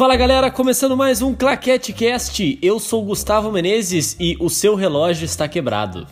[0.00, 2.58] Fala galera, começando mais um Claquete Cast.
[2.62, 6.06] Eu sou o Gustavo Menezes e o seu relógio está quebrado.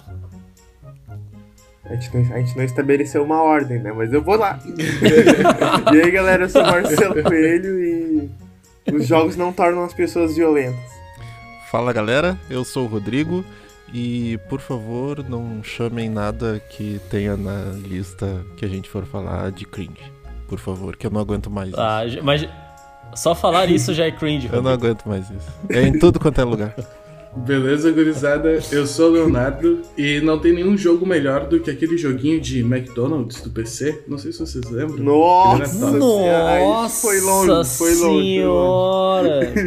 [1.87, 3.91] A gente, não, a gente não estabeleceu uma ordem, né?
[3.91, 4.59] Mas eu vou lá.
[5.91, 8.31] e aí galera, eu sou o Marcelo Coelho e
[8.93, 10.93] os jogos não tornam as pessoas violentas.
[11.71, 13.43] Fala galera, eu sou o Rodrigo
[13.95, 19.51] e por favor não chamem nada que tenha na lista que a gente for falar
[19.51, 20.13] de cringe.
[20.47, 21.81] Por favor, que eu não aguento mais isso.
[21.81, 22.47] Ah, mas
[23.15, 24.49] só falar isso já é cringe.
[24.53, 25.49] Eu não aguento mais isso.
[25.69, 26.75] É em tudo quanto é lugar.
[27.37, 28.59] Beleza, gurizada?
[28.73, 32.61] Eu sou o Leonardo e não tem nenhum jogo melhor do que aquele joguinho de
[32.61, 34.03] McDonald's do PC.
[34.09, 35.05] Não sei se vocês lembram.
[35.05, 35.91] Nossa!
[35.91, 37.07] Nossa!
[37.07, 38.27] Foi longe, foi longe.
[38.27, 39.53] Senhora!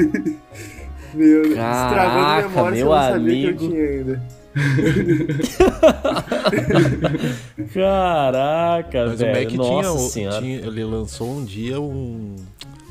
[1.13, 3.57] Meu Deus, Caraca, estragando memória, meu você não sabia amigo.
[3.59, 4.21] que eu tinha ainda.
[7.73, 9.31] Caraca, Mas velho.
[9.31, 10.41] o Mac Nossa tinha, senhora.
[10.41, 12.35] tinha- Ele lançou um dia um,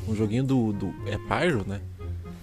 [0.07, 0.93] um joguinho do, do.
[1.07, 1.79] É Pyro, né?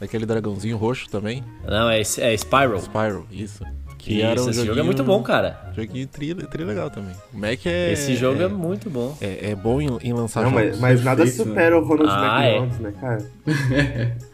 [0.01, 1.43] Daquele dragãozinho roxo também.
[1.67, 2.79] Não, é, é Spiral.
[2.81, 3.65] Spyro, isso.
[3.99, 5.73] Que Isso, era um esse jogo é muito bom, cara.
[5.75, 7.13] Joguinho tri, tri legal também.
[7.35, 7.93] O Mac é.
[7.93, 9.17] Esse jogo é, muito bom.
[9.21, 10.67] é, é bom em, em lançar Não, jogos.
[10.71, 12.57] mas, mas nada perfeito, supera o Ronald Ah, é.
[12.59, 13.31] McDonald's, né, cara?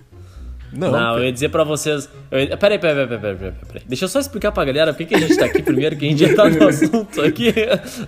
[0.77, 2.09] Não, Não, eu ia dizer pra vocês.
[2.31, 2.57] Eu...
[2.59, 3.83] Peraí, peraí, peraí, peraí, peraí, peraí.
[3.87, 6.05] Deixa eu só explicar pra galera por que que a gente tá aqui primeiro, que
[6.05, 7.55] a gente já tá no assunto aqui.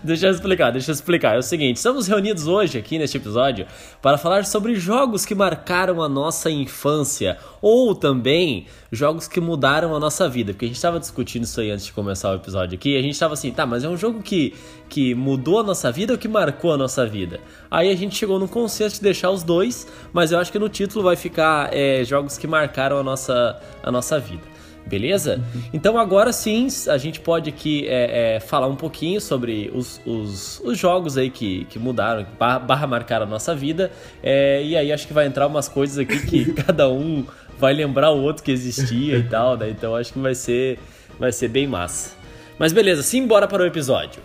[0.03, 1.37] deixa eu explicar, deixa eu explicar.
[1.37, 3.67] É o seguinte: estamos reunidos hoje aqui neste episódio
[4.03, 9.99] para falar sobre jogos que marcaram a nossa infância ou também jogos que mudaram a
[9.99, 10.53] nossa vida.
[10.53, 12.91] Porque a gente tava discutindo isso aí antes de começar o episódio aqui.
[12.91, 14.55] E a gente tava assim, tá, mas é um jogo que,
[14.89, 17.41] que mudou a nossa vida ou que marcou a nossa vida?
[17.69, 20.69] Aí a gente chegou no consenso de deixar os dois, mas eu acho que no
[20.69, 24.57] título vai ficar é, jogos que marcaram a nossa, a nossa vida.
[24.87, 25.43] Beleza?
[25.73, 30.61] Então agora sim a gente pode aqui é, é, falar um pouquinho sobre os, os,
[30.61, 33.91] os jogos aí que, que mudaram, barra, barra marcaram a nossa vida.
[34.23, 37.27] É, e aí acho que vai entrar umas coisas aqui que cada um
[37.59, 39.71] vai lembrar o outro que existia e tal, né?
[39.71, 40.79] Então acho que vai ser,
[41.19, 42.15] vai ser bem massa.
[42.59, 44.23] Mas beleza, simbora para o episódio.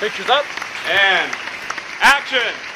[0.00, 0.46] Pictures up
[0.88, 1.30] and
[2.00, 2.72] action.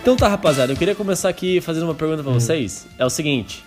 [0.00, 2.86] Então tá, rapaziada, eu queria começar aqui fazendo uma pergunta pra vocês.
[2.98, 3.62] É o seguinte: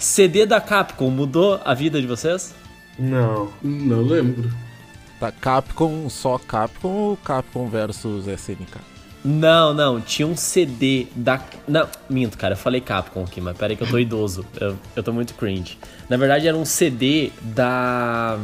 [0.00, 2.54] CD da Capcom mudou a vida de vocês?
[2.98, 3.48] Não.
[3.62, 4.50] Não lembro.
[5.20, 8.78] Tá Capcom, só Capcom ou Capcom versus SNK?
[9.22, 11.38] Não, não, tinha um CD da.
[11.68, 14.46] Não, minto, cara, eu falei Capcom aqui, mas peraí que eu tô idoso.
[14.58, 15.76] Eu, eu tô muito cringe.
[16.08, 18.38] Na verdade, era um CD da.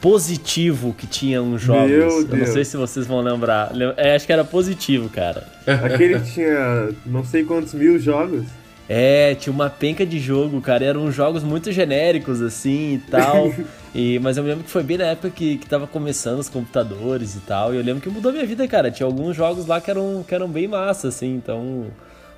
[0.00, 1.90] Positivo que tinha uns jogos.
[1.90, 2.48] Meu Eu não Deus.
[2.50, 3.74] sei se vocês vão lembrar.
[3.74, 5.44] Lem- É, acho que era positivo, cara.
[5.66, 8.44] Aquele que tinha não sei quantos mil jogos.
[8.88, 10.84] É, tinha uma penca de jogo, cara.
[10.84, 13.52] Eram jogos muito genéricos, assim e tal.
[13.94, 17.34] e, mas eu lembro que foi bem na época que, que tava começando os computadores
[17.36, 17.74] e tal.
[17.74, 18.90] E eu lembro que mudou minha vida, cara.
[18.90, 21.34] Tinha alguns jogos lá que eram, que eram bem massa, assim.
[21.34, 21.88] Então,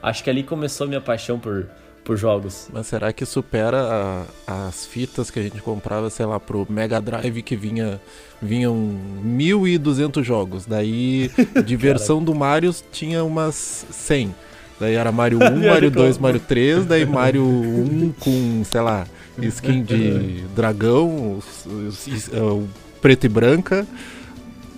[0.03, 1.69] acho que ali começou minha paixão por,
[2.03, 2.69] por jogos.
[2.73, 7.01] Mas será que supera a- as fitas que a gente comprava, sei lá, pro Mega
[7.01, 8.01] Drive que vinha
[8.43, 8.75] vinham
[9.25, 10.67] 1.200 jogos.
[10.67, 11.31] Daí,
[11.65, 14.35] de versão do Mario tinha umas 100.
[14.81, 19.07] Daí era Mario 1, Mario 2, Mario 3, daí Mario 1 com, sei lá,
[19.39, 21.39] skin de dragão,
[22.33, 22.69] o
[23.01, 23.87] preto e branca,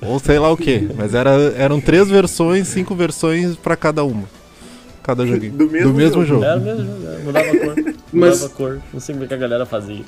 [0.01, 0.89] ou sei lá o que.
[0.97, 4.25] Mas era, eram três versões, cinco versões pra cada uma.
[5.03, 5.53] Cada joguinho.
[5.53, 6.25] Do mesmo jogo.
[6.25, 6.45] jogo.
[6.45, 7.77] Era mesmo jogo, era, mudava a cor.
[7.77, 8.81] Mudava Mas- a cor.
[8.93, 10.05] Não sei como é que a galera fazia.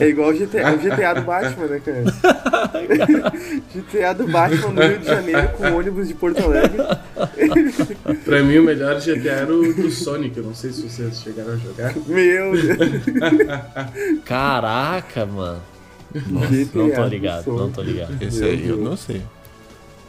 [0.00, 2.04] É igual o GTA, o GTA do Batman, né, cara?
[3.74, 6.78] GTA do Batman no Rio de Janeiro com ônibus de Porto Alegre.
[8.24, 10.36] Pra mim, o melhor GTA era o do Sonic.
[10.36, 11.94] Eu não sei se vocês chegaram a jogar.
[12.06, 14.20] Meu Deus.
[14.24, 15.60] Caraca, mano.
[16.12, 18.22] GTA Não tô do ligado, não tô ligado.
[18.22, 19.22] Esse aí eu não sei.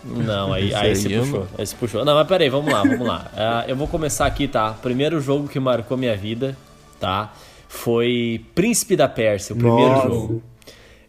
[0.04, 1.40] Não, aí, aí aí se puxou.
[1.42, 2.06] não- Aí se puxou.
[2.06, 3.30] Não, mas peraí, vamos lá, vamos lá.
[3.36, 4.72] Ah, eu vou começar aqui, tá?
[4.82, 6.56] Primeiro jogo que marcou minha vida,
[7.00, 7.34] tá?
[7.70, 10.08] Foi Príncipe da Pérsia, o primeiro Nossa.
[10.08, 10.44] jogo.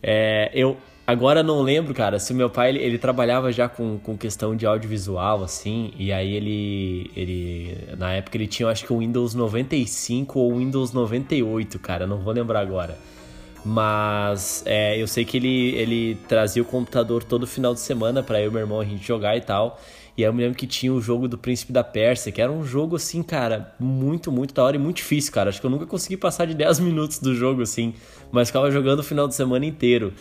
[0.02, 0.76] É, eu
[1.06, 4.54] agora não lembro, cara, se o meu pai ele, ele trabalhava já com, com questão
[4.54, 7.78] de audiovisual, assim, e aí ele, ele.
[7.96, 12.34] Na época ele tinha, acho que o Windows 95 ou Windows 98, cara, não vou
[12.34, 12.98] lembrar agora.
[13.64, 18.38] Mas é, eu sei que ele, ele trazia o computador todo final de semana pra
[18.38, 19.80] eu e meu irmão a gente jogar e tal.
[20.20, 22.52] E aí eu me lembro que tinha o jogo do Príncipe da Pérsia, que era
[22.52, 25.48] um jogo assim, cara, muito, muito da hora e muito difícil, cara.
[25.48, 27.94] Acho que eu nunca consegui passar de 10 minutos do jogo, assim,
[28.30, 30.12] mas ficava jogando o final de semana inteiro.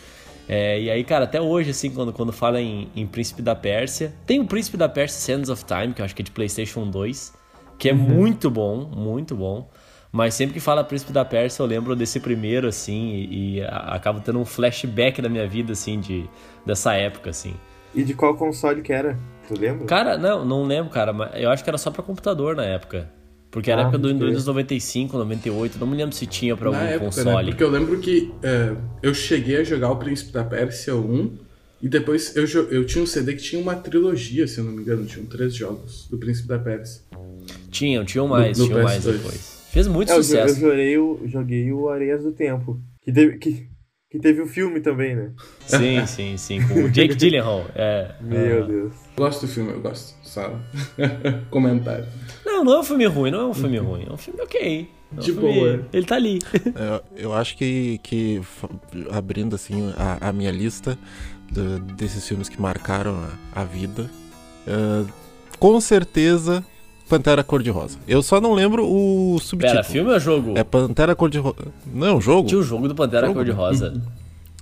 [0.48, 4.14] É, e aí, cara, até hoje, assim, quando, quando fala em, em Príncipe da Pérsia,
[4.24, 6.88] tem o Príncipe da Pérsia Sands of Time, que eu acho que é de PlayStation
[6.88, 7.34] 2,
[7.78, 9.68] que é muito bom, muito bom.
[10.10, 14.18] Mas sempre que fala Príncipe da Pérsia, eu lembro desse primeiro, assim, e, e acabo
[14.20, 16.24] tendo um flashback da minha vida, assim, de,
[16.64, 17.54] dessa época, assim.
[17.94, 19.18] E de qual console que era?
[19.48, 19.84] Tu lembra?
[19.86, 23.10] Cara, não, não lembro, cara, mas eu acho que era só pra computador na época.
[23.50, 24.08] Porque era Ah, a época do.
[24.10, 27.10] Windows 95, 98, não me lembro se tinha pra Na algum época, né?
[27.24, 27.46] console.
[27.50, 31.36] Porque eu lembro que é, eu cheguei a jogar o Príncipe da Pérsia 1
[31.82, 34.82] e depois eu, eu tinha um CD que tinha uma trilogia, se eu não me
[34.82, 37.02] engano, tinham três jogos do Príncipe da Pérsia.
[37.72, 39.12] Tinham, tinham mais, tinham mais PS2.
[39.16, 39.60] depois.
[39.72, 40.60] Fez muito É, eu, jo- eu sucesso.
[40.60, 42.80] joguei o, joguei o Areias do Tempo.
[43.02, 43.66] Que teve, que,
[44.10, 45.30] que teve o filme também, né?
[45.66, 46.66] Sim, sim, sim.
[46.66, 47.64] Com o Jake Gyllenhaal.
[47.74, 48.12] É.
[48.20, 48.66] Meu.
[48.66, 48.92] Deus.
[49.16, 50.16] Gosto do filme, eu gosto.
[50.22, 50.52] Só
[51.50, 52.06] comentário.
[52.44, 54.06] Não, não é um filme ruim, não é um filme ruim.
[54.08, 54.88] É um filme ok.
[55.12, 55.86] É um De boa.
[55.92, 56.38] Ele tá ali.
[57.14, 58.40] Eu, eu acho que, que
[59.12, 60.98] abrindo assim a, a minha lista
[61.50, 63.16] do- desses filmes que marcaram
[63.54, 64.08] a, a vida,
[64.66, 65.04] eh,
[65.58, 66.64] com certeza
[67.10, 67.98] Pantera Cor-de-Rosa.
[68.06, 69.80] Eu só não lembro o subtítulo.
[69.80, 70.56] Pera, filme ou jogo?
[70.56, 71.56] É Pantera Cor-de-Rosa.
[71.92, 72.48] Não, jogo.
[72.48, 73.38] Tinha o jogo do Pantera Jogo?
[73.40, 74.00] Cor-de-Rosa.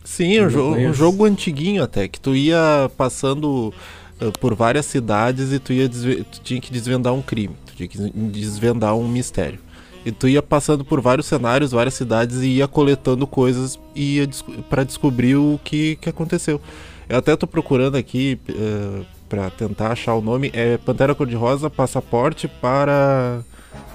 [0.03, 3.73] Sim, um, Eu jo- um jogo antiguinho até, que tu ia passando
[4.21, 7.75] eh, por várias cidades e tu, ia desve- tu tinha que desvendar um crime, tu
[7.77, 7.99] tinha que
[8.31, 9.59] desvendar um mistério.
[10.07, 14.27] E tu ia passando por vários cenários, várias cidades e ia coletando coisas e ia
[14.27, 16.59] desco- pra descobrir o que, que aconteceu.
[17.07, 22.49] Eu até tô procurando aqui eh, pra tentar achar o nome, é Pantera Cor-de-Rosa Passaporte
[22.49, 23.41] para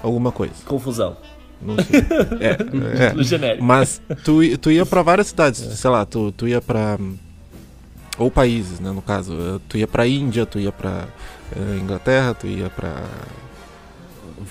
[0.02, 0.54] alguma coisa.
[0.66, 1.16] Confusão.
[1.60, 2.00] Não sei.
[2.40, 3.12] é, é.
[3.12, 3.64] No genérico.
[3.64, 6.98] Mas tu, tu ia pra várias cidades, sei lá, tu, tu ia pra.
[8.18, 9.32] Ou países, né, no caso.
[9.34, 11.08] eh, Tu ia pra Índia, tu ia pra
[11.56, 12.92] eh, Inglaterra, tu ia pra.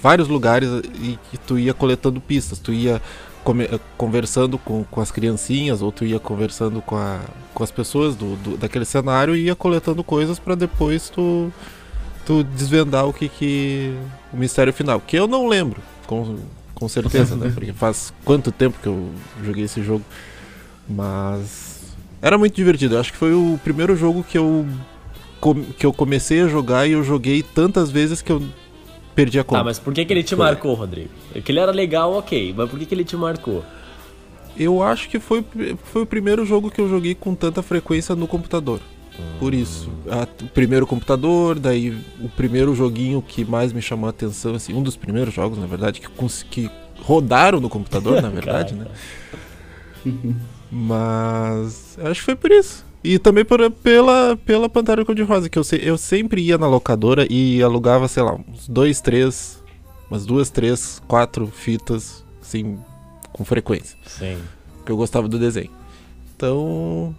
[0.01, 2.59] Vários lugares e, e tu ia coletando pistas.
[2.59, 3.01] Tu ia
[3.97, 7.19] conversando com, com as criancinhas, ou tu ia conversando com, a,
[7.53, 11.51] com as pessoas do, do- daquele cenário e ia coletando coisas pra depois tu,
[12.25, 13.93] tu desvendar o que que.
[14.33, 14.99] o mistério final.
[15.05, 16.37] Que eu não lembro, com,
[16.73, 17.51] com certeza, né?
[17.53, 19.09] Porque faz quanto tempo que eu
[19.43, 20.03] joguei esse jogo.
[20.87, 21.93] Mas.
[22.21, 22.95] Era muito divertido.
[22.95, 24.65] Eu acho que foi o primeiro jogo que eu.
[25.77, 28.41] que eu comecei a jogar e eu joguei tantas vezes que eu
[29.15, 29.61] perdi a conta.
[29.61, 30.45] Ah, mas por que, que ele te Foi.
[30.45, 31.09] marcou, Rodrigo?
[31.43, 32.53] Que ele era legal, ok.
[32.55, 33.63] Mas por que, que ele te marcou?
[34.57, 35.43] Eu acho que foi,
[35.83, 38.79] foi o primeiro jogo que eu joguei com tanta frequência no computador.
[39.39, 39.89] Por isso.
[40.09, 41.89] A- o primeiro computador, daí
[42.19, 45.65] o primeiro joguinho que mais me chamou a atenção, assim, um dos primeiros jogos, na
[45.67, 46.07] verdade, que,
[46.49, 46.69] que
[47.01, 48.85] rodaram no computador, na verdade, né?
[50.71, 52.85] Mas acho que foi por isso.
[53.03, 57.61] E também por, pela, pela Pantera Cor-de-Rosa, que eu, eu sempre ia na locadora e
[57.61, 59.61] alugava, sei lá, uns dois, três,
[60.09, 62.79] umas duas, três, quatro fitas, assim,
[63.33, 64.37] com frequência Sim.
[64.77, 65.71] porque eu gostava do desenho.
[66.35, 67.13] Então,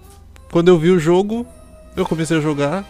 [0.50, 1.46] quando eu vi o jogo,
[1.96, 2.88] eu comecei a jogar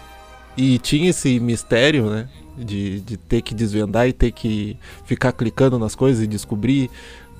[0.56, 2.28] e tinha esse mistério, né?
[2.56, 6.88] De, de ter que desvendar e ter que ficar clicando nas coisas e descobrir.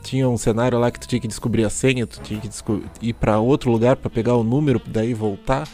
[0.05, 2.49] Tinha um cenário lá que tu tinha que descobrir a senha, tu tinha que
[3.01, 5.67] ir pra outro lugar pra pegar o número, daí voltar.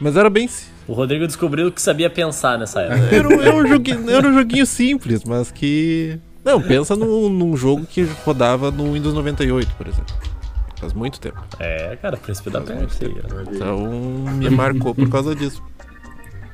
[0.00, 0.48] Mas era bem.
[0.86, 2.98] O Rodrigo descobriu que sabia pensar nessa época.
[3.14, 6.18] Era, um- era um, joguinho, era um joguinho simples, mas que.
[6.44, 10.14] Não, pensa num, num jogo que rodava no Windows 98, por exemplo.
[10.80, 11.40] Faz muito tempo.
[11.58, 13.10] É, cara, Príncipe da Pérsia.
[13.52, 13.78] Então
[14.34, 15.62] me marcou por causa disso.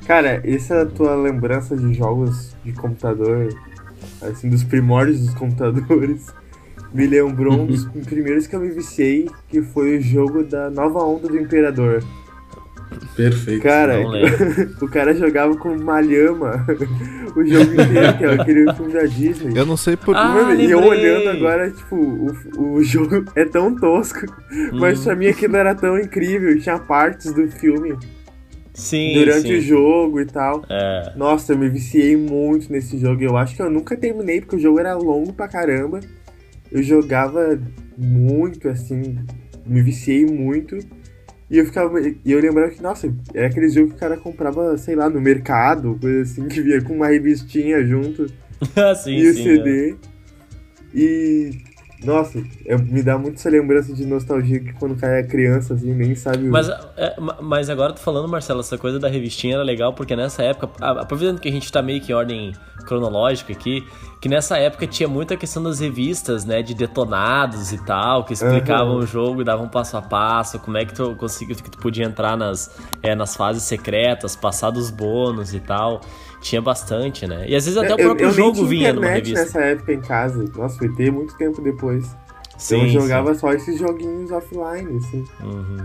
[0.05, 3.49] Cara, essa tua lembrança de jogos de computador,
[4.21, 6.27] assim, dos primórdios dos computadores,
[6.95, 10.99] me lembrou um dos primeiros que eu me viciei, que foi o jogo da nova
[11.03, 12.01] onda do Imperador.
[13.15, 13.61] Perfeito.
[13.61, 13.95] Cara,
[14.81, 16.65] o cara jogava com uma lhama
[17.35, 19.57] o jogo inteiro, que é aquele filme da Disney.
[19.57, 23.75] Eu não sei por Ah, e eu olhando agora, tipo, o, o jogo é tão
[23.75, 24.25] tosco,
[24.73, 25.03] mas Hum.
[25.05, 27.97] pra mim aquilo era tão incrível, tinha partes do filme
[28.73, 29.57] Sim, durante sim.
[29.57, 30.63] o jogo e tal.
[30.69, 31.13] É.
[31.15, 33.21] Nossa, eu me viciei muito nesse jogo.
[33.23, 36.01] Eu acho que eu nunca terminei, porque o jogo era longo pra caramba.
[36.71, 37.59] Eu jogava
[37.97, 39.17] muito, assim,
[39.65, 40.77] me viciei muito.
[41.49, 41.99] E eu ficava.
[42.01, 45.21] E eu lembrava que, nossa, era aquele jogo que o cara comprava, sei lá, no
[45.21, 48.27] mercado, coisa assim, que vinha com uma revistinha junto
[49.03, 49.41] sim, e o sim.
[49.41, 49.43] é.
[49.43, 49.95] CD.
[50.93, 51.51] E.
[52.03, 52.43] Nossa,
[52.89, 56.13] me dá muito essa lembrança de nostalgia que quando o cara é criança, assim, nem
[56.13, 56.47] sabe.
[56.47, 59.93] o- Mas, é, ma- mas agora tô falando, Marcelo, essa coisa da revistinha era legal
[59.93, 62.53] porque nessa época, a- aproveitando que a gente tá meio que em ordem
[62.85, 63.83] cronológica aqui,
[64.21, 68.95] que nessa época tinha muita questão das revistas, né, de detonados e tal, que explicavam
[68.95, 69.03] Aham.
[69.03, 72.35] o jogo, davam passo a passo, como é que tu conseguia, que tu podia entrar
[72.37, 76.01] nas, é, nas fases secretas, passar dos bônus e tal.
[76.45, 77.45] Tinha bastante, né?
[77.47, 79.39] E às vezes até o Eu- próprio eu nem jogo vinha numa revista.
[79.39, 80.45] nessa época em casa.
[80.55, 82.05] Nossa, foi ter muito tempo depois.
[82.55, 82.99] Sim, eu sim.
[83.01, 85.25] jogava só esses joguinhos offline, assim.
[85.43, 85.77] Uhum.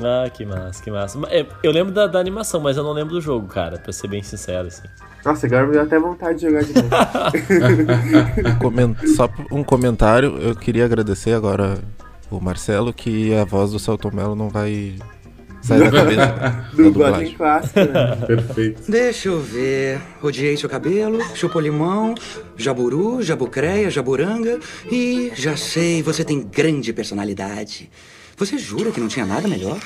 [0.00, 1.18] Ah, que massa, que massa.
[1.28, 4.08] É, Eu lembro da, da animação, mas eu não lembro do jogo, cara, pra ser
[4.08, 4.88] bem sincero, assim.
[5.22, 6.88] Nossa, agora me deu até vontade de jogar de novo.
[9.14, 11.76] Só um comentário, eu queria agradecer agora
[12.30, 14.94] o Marcelo que a voz do Celton Mello não vai
[15.66, 18.26] sair da cabeça Dublagem clássica, né?
[18.26, 18.90] Perfeito.
[18.90, 20.00] Deixa eu ver.
[20.22, 22.14] Odiei seu cabelo, chupou limão,
[22.56, 27.90] jaburu, jabucreia, jaburanga e já sei, você tem grande personalidade.
[28.36, 29.78] Você jura que não tinha nada melhor?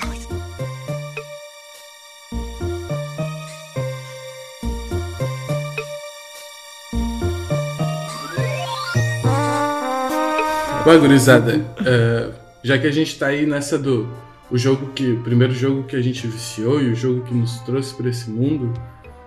[10.83, 12.29] Bom, gurizada, é,
[12.63, 14.09] já que a gente tá aí nessa do
[14.51, 17.59] o jogo que o primeiro jogo que a gente viciou e o jogo que nos
[17.61, 18.73] trouxe para esse mundo,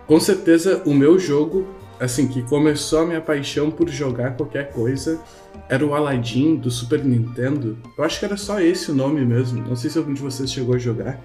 [0.05, 1.67] com certeza o meu jogo,
[1.99, 5.19] assim, que começou a minha paixão por jogar qualquer coisa,
[5.67, 7.77] era o Aladdin do Super Nintendo.
[7.97, 9.67] Eu acho que era só esse o nome mesmo.
[9.67, 11.19] Não sei se algum de vocês chegou a jogar.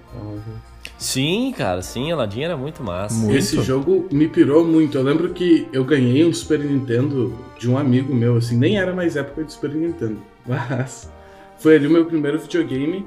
[0.97, 3.15] Sim, cara, sim, Aladdin era muito massa.
[3.15, 3.37] Muito.
[3.37, 4.97] Esse jogo me pirou muito.
[4.97, 8.93] Eu lembro que eu ganhei um Super Nintendo de um amigo meu, assim, nem era
[8.93, 10.17] mais época de Super Nintendo,
[10.47, 11.11] mas
[11.59, 13.05] foi ali o meu primeiro videogame.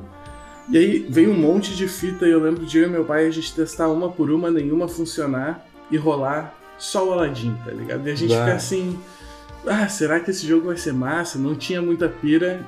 [0.68, 3.26] E aí veio um monte de fita e eu lembro de eu e meu pai
[3.26, 8.06] a gente testar uma por uma, nenhuma funcionar e rolar só o Aladdin, tá ligado?
[8.06, 8.44] E a gente Bah.
[8.44, 8.98] fica assim,
[9.66, 11.38] ah, será que esse jogo vai ser massa?
[11.38, 12.60] Não tinha muita pira.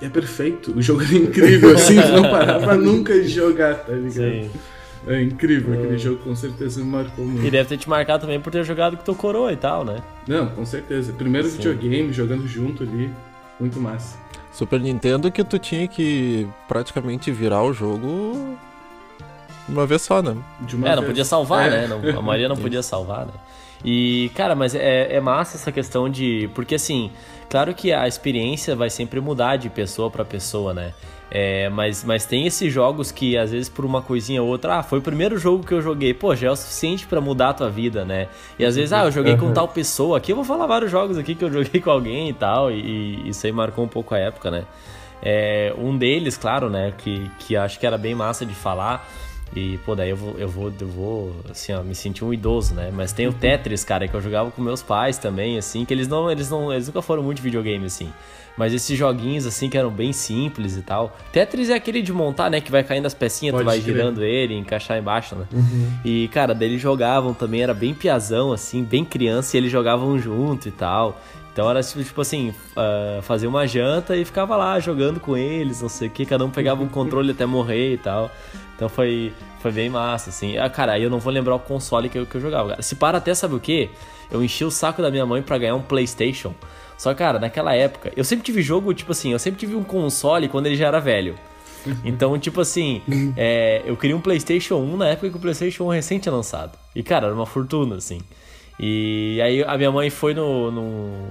[0.00, 4.12] E é perfeito, o jogo era incrível, assim, não parava nunca de jogar, tá ligado?
[4.12, 4.50] Sim.
[5.06, 7.44] É incrível, aquele jogo com certeza me marcou muito.
[7.44, 10.00] E deve ter te marcado também por ter jogado com teu coroa e tal, né?
[10.28, 11.12] Não, com certeza.
[11.12, 11.56] Primeiro Sim.
[11.56, 13.10] videogame, jogando junto ali.
[13.58, 14.16] Muito massa.
[14.52, 18.56] Super Nintendo que tu tinha que praticamente virar o jogo
[19.68, 20.36] uma vez só, né?
[20.60, 21.06] De uma É, não vez.
[21.12, 21.70] podia salvar, É.
[21.70, 21.86] né?
[21.86, 23.32] Não- a maioria não podia salvar, né?
[23.84, 26.48] E, cara, mas é, é massa essa questão de.
[26.54, 27.10] Porque, assim,
[27.50, 30.92] claro que a experiência vai sempre mudar de pessoa pra pessoa, né?
[31.34, 34.82] É, mas, mas tem esses jogos que, às vezes, por uma coisinha ou outra, ah,
[34.82, 37.54] foi o primeiro jogo que eu joguei, pô, já é o suficiente pra mudar a
[37.54, 38.28] tua vida, né?
[38.58, 39.54] E às vezes, ah, eu joguei com Uhum.
[39.54, 42.34] tal pessoa, aqui eu vou falar vários jogos aqui que eu joguei com alguém e
[42.34, 42.74] tal, e,
[43.24, 44.64] e isso aí marcou um pouco a época, né?
[45.22, 49.08] É, um deles, claro, né, que, que acho que era bem massa de falar.
[49.56, 52.74] E, pô, daí eu vou, eu vou, eu vou, assim, ó, me sentir um idoso,
[52.74, 52.90] né?
[52.92, 56.08] Mas tem o Tetris, cara, que eu jogava com meus pais também, assim, que eles
[56.08, 58.10] não, eles não, eles nunca foram muito de videogame, assim.
[58.56, 61.16] Mas esses joguinhos, assim, que eram bem simples e tal.
[61.32, 62.60] Tetris é aquele de montar, né?
[62.60, 63.94] Que vai caindo as pecinhas, tu Pode vai crer.
[63.94, 65.46] girando ele, encaixar embaixo, né?
[66.04, 70.18] E, cara, daí eles jogavam também, era bem piazão, assim, bem criança, e eles jogavam
[70.18, 71.18] junto e tal.
[71.52, 75.82] Então era tipo, tipo assim, ah, fazer uma janta e ficava lá jogando com eles,
[75.82, 78.30] não sei o que, cada um pegava um controle até morrer e tal.
[78.74, 79.32] Então foi,
[79.62, 80.58] foi bem massa, assim.
[80.58, 82.70] Ah, cara, aí eu não vou lembrar o console que eu, que eu jogava.
[82.70, 82.82] cara.
[82.82, 83.88] Se para até, sabe o que?
[84.30, 86.52] Eu enchi o saco da minha mãe pra ganhar um Playstation.
[86.98, 90.48] Só, cara, naquela época, eu sempre tive jogo, tipo assim, eu sempre tive um console
[90.48, 91.34] quando ele já era velho.
[92.04, 93.02] Então, tipo assim,
[93.36, 96.78] é, eu queria um PlayStation 1 na época que o PlayStation 1 recém tinha lançado.
[96.94, 98.20] E, cara, era uma fortuna, assim.
[98.78, 101.26] E aí a minha mãe foi no, no,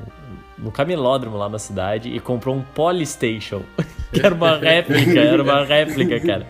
[0.57, 3.61] no camelódromo lá na cidade e comprou um Polystation.
[4.11, 6.45] Que era uma réplica, era uma réplica, cara.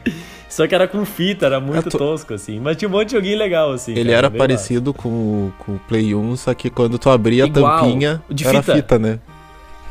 [0.51, 2.59] Só que era com fita, era muito É, tu- tosco, assim.
[2.59, 3.93] Mas tinha um monte de joguinho legal, assim.
[3.93, 7.45] Ele cara, era parecido com, o- com o Play 1, só que quando tu abria
[7.45, 8.75] Igual, a tampinha, de era fita.
[8.75, 9.19] fita, né?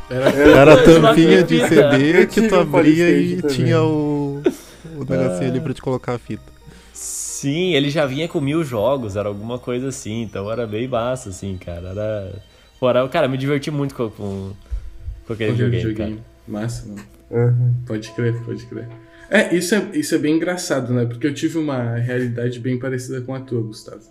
[0.09, 1.59] Era, Era a tampinha de.
[1.67, 3.55] CD que tu abria e também.
[3.55, 4.41] tinha o,
[4.97, 6.43] o negocinho ali pra te colocar a fita.
[6.93, 11.29] Sim, ele já vinha com mil jogos, era alguma coisa assim, então era bem massa,
[11.29, 11.89] assim, cara.
[11.89, 12.33] Era.
[12.79, 13.07] Pô, era...
[13.07, 14.51] Cara, eu me diverti muito com, com,
[15.25, 15.79] com aquele cara.
[15.79, 16.19] joguinho.
[16.47, 17.01] Massa, mano.
[17.31, 17.73] Uhum.
[17.87, 18.87] Pode crer, pode crer.
[19.33, 21.05] É isso, é, isso é bem engraçado, né?
[21.05, 24.03] Porque eu tive uma realidade bem parecida com a tua, Gustavo.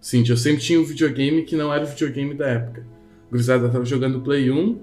[0.00, 2.86] Sim, eu sempre tinha um videogame que não era o videogame da época.
[3.28, 4.78] Gurizada tava jogando Play 1,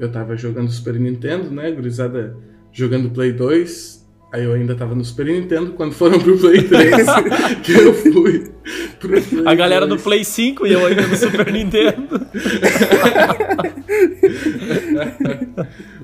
[0.00, 1.70] eu tava jogando Super Nintendo, né?
[1.70, 2.36] Gurizada
[2.72, 7.06] jogando Play 2, aí eu ainda tava no Super Nintendo, quando foram pro Play 3,
[7.62, 8.50] que eu fui
[8.98, 10.02] pro Play A galera do 2.
[10.02, 12.20] Play 5 e eu ainda no Super Nintendo.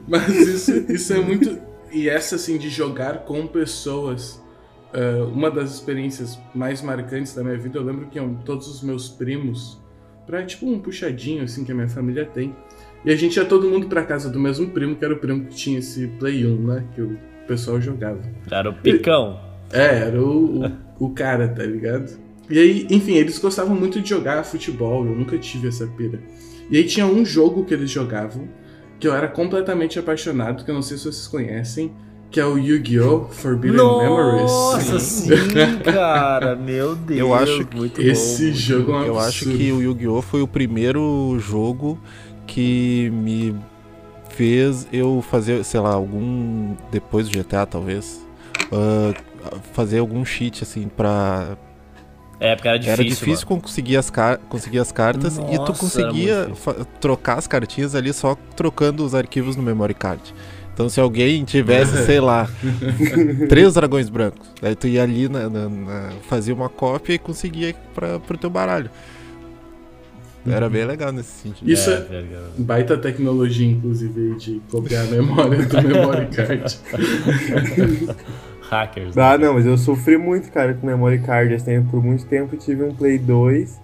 [0.07, 1.72] Mas isso, isso é muito.
[1.93, 4.43] E essa, assim, de jogar com pessoas,
[4.93, 8.83] eh, uma das experiências mais marcantes da minha vida, eu lembro que iam todos os
[8.83, 9.81] meus primos,
[10.27, 12.55] pra tipo um puxadinho, assim, que a minha família tem.
[13.05, 15.47] E a gente ia todo mundo pra casa do mesmo primo, que era o primo
[15.47, 16.85] que tinha esse Play 1, né?
[16.95, 18.21] Que o pessoal jogava.
[18.51, 19.39] Era o picão.
[19.73, 20.73] É, era o, o,
[21.07, 22.17] o cara, tá ligado?
[22.49, 26.21] E aí, enfim, eles gostavam muito de jogar futebol, eu nunca tive essa pira.
[26.71, 28.49] E aí tinha um jogo que eles jogavam,
[29.03, 31.91] que eu era completamente apaixonado, que eu não sei se vocês conhecem,
[32.31, 33.25] que é o Yu-Gi-Oh!
[33.31, 35.03] Forbidden Nossa, Memories.
[35.03, 35.29] sim,
[35.85, 36.55] cara.
[36.55, 37.19] Meu Deus.
[37.19, 38.55] Eu acho muito Esse bom.
[38.57, 39.59] jogo é um Eu acho absurdo.
[39.59, 40.23] que o Yu-Gi-Oh!
[40.23, 41.99] foi o primeiro jogo
[42.47, 43.57] que me
[44.29, 46.77] fez eu fazer, sei lá, algum.
[46.93, 48.25] Depois do GTA, talvez.
[48.71, 49.13] Uh,
[49.73, 51.59] fazer algum cheat, assim, pra.
[52.45, 52.93] É, porque era difícil.
[52.93, 53.63] Era difícil mano.
[53.63, 56.51] conseguir as, car conseguir as cartas Nossa, e tu conseguia
[57.01, 60.35] trocar as cartinhas ali só trocando os arquivos no memory card.
[60.75, 62.49] Então se alguém tivesse, sei lá,
[63.49, 67.75] três dragões brancos, aí tu ia ali, na, na- na- fazia uma cópia e conseguia
[67.95, 68.91] pra, pro teu baralho.
[70.45, 71.71] Era bem legal nesse sentido.
[71.71, 72.25] Isso É, é,
[72.59, 76.79] baita tecnologia, inclusive, de copiar a memória do memory card.
[78.73, 79.19] Hackers.
[79.19, 79.47] Ah, né?
[79.47, 81.55] não, mas eu sofri muito, cara, com memory card.
[81.55, 83.79] Assim, por muito tempo eu tive um Play 2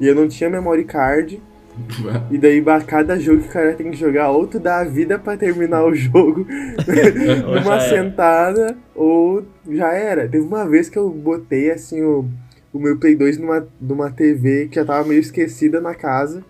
[0.00, 1.42] e eu não tinha memory card.
[2.28, 5.16] E daí, cada jogo que o cara tem que jogar, ou tu dá a vida
[5.16, 6.44] pra terminar o jogo
[7.46, 10.28] numa sentada, ou já era.
[10.28, 12.24] Teve uma vez que eu botei, assim, o,
[12.72, 16.42] o meu Play 2 numa, numa TV que já tava meio esquecida na casa,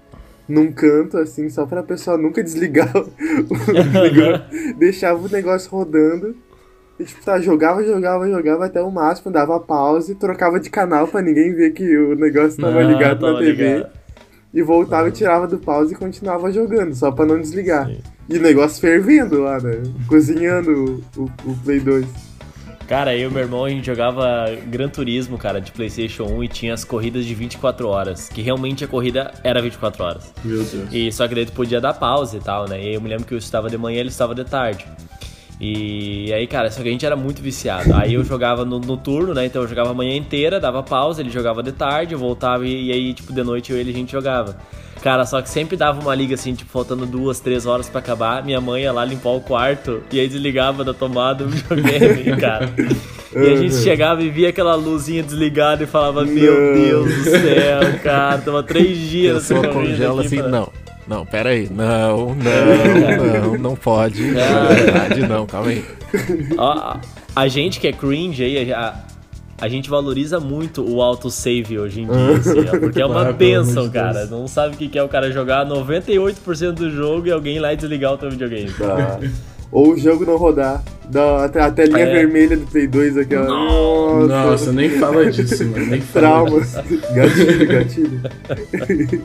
[0.49, 4.75] num canto, assim, só pra pessoa nunca desligar o, o negócio.
[4.79, 6.35] Deixava o negócio rodando.
[6.99, 11.23] E, tipo, tá, jogava, jogava, jogava até o máximo, dava pause, trocava de canal pra
[11.23, 13.51] ninguém ver que o negócio tava Ah, ligado tava na TV.
[13.75, 13.91] ligado.
[14.53, 17.87] E voltava e tirava do pause e continuava jogando, só pra não desligar.
[17.87, 17.99] Sim.
[18.29, 19.83] E o negócio fervendo lá, né?
[20.09, 22.07] Cozinhando o, o, o Play 2.
[22.89, 24.27] Cara, eu e meu irmão, a gente jogava
[24.67, 28.29] Gran Turismo, cara, de Playstation 1 e tinha as corridas de 24 horas.
[28.31, 30.33] Que realmente a corrida era 24 horas.
[30.43, 30.89] Meu Deus.
[30.91, 32.83] E só que daí tu podia dar pausa e tal, né?
[32.83, 34.87] E eu me lembro que eu estava de manhã ele estava de tarde.
[35.61, 37.93] E aí, cara, só que a gente era muito viciado.
[37.95, 39.47] Aí eu jogava no, no turno, né?
[39.47, 42.87] Então eu jogava a manhã inteira, dava pausa, ele jogava de tarde, eu voltava e,
[42.87, 44.57] e aí, tipo, de noite eu e ele a gente jogava.
[45.03, 48.45] Cara, só que sempre dava uma liga assim, tipo, faltando duas, três horas pra acabar.
[48.45, 52.73] Minha mãe ia lá limpar o quarto e aí desligava da tomada o videogame, cara.
[53.35, 56.75] E a gente chegava e via aquela luzinha desligada e falava: Meu.
[56.75, 60.73] Deus do céu, cara, tava três dias pessoa corrida congela aqui assim, pra- não.
[61.09, 61.69] Não, pera aí.
[61.71, 64.23] Não, não, não, não pode.
[64.33, 65.85] Na verdade, não, calma aí.
[66.57, 66.97] Ó,
[67.35, 68.95] a, gente que é cringe aí, a,
[69.61, 73.33] a gente valoriza muito o autosave hoje em dia, assim, ó, porque é uma Ah,
[73.33, 74.13] de cara.
[74.13, 74.31] Deus.
[74.31, 78.13] Não sabe o que é o cara jogar 98% do jogo e alguém lá desligar
[78.13, 78.71] o teu videogame.
[78.73, 79.19] Tá.
[79.71, 80.83] Ou o jogo não rodar.
[81.11, 82.11] Dá a, te- a telinha É.
[82.13, 83.45] vermelha do Play 2 aqui, ó.
[83.45, 85.87] Nossa, Nossa, nem fala disso, mano.
[85.87, 86.61] Nem fala trauma.
[86.61, 86.83] disso.
[87.15, 89.25] gatilho, gatilho.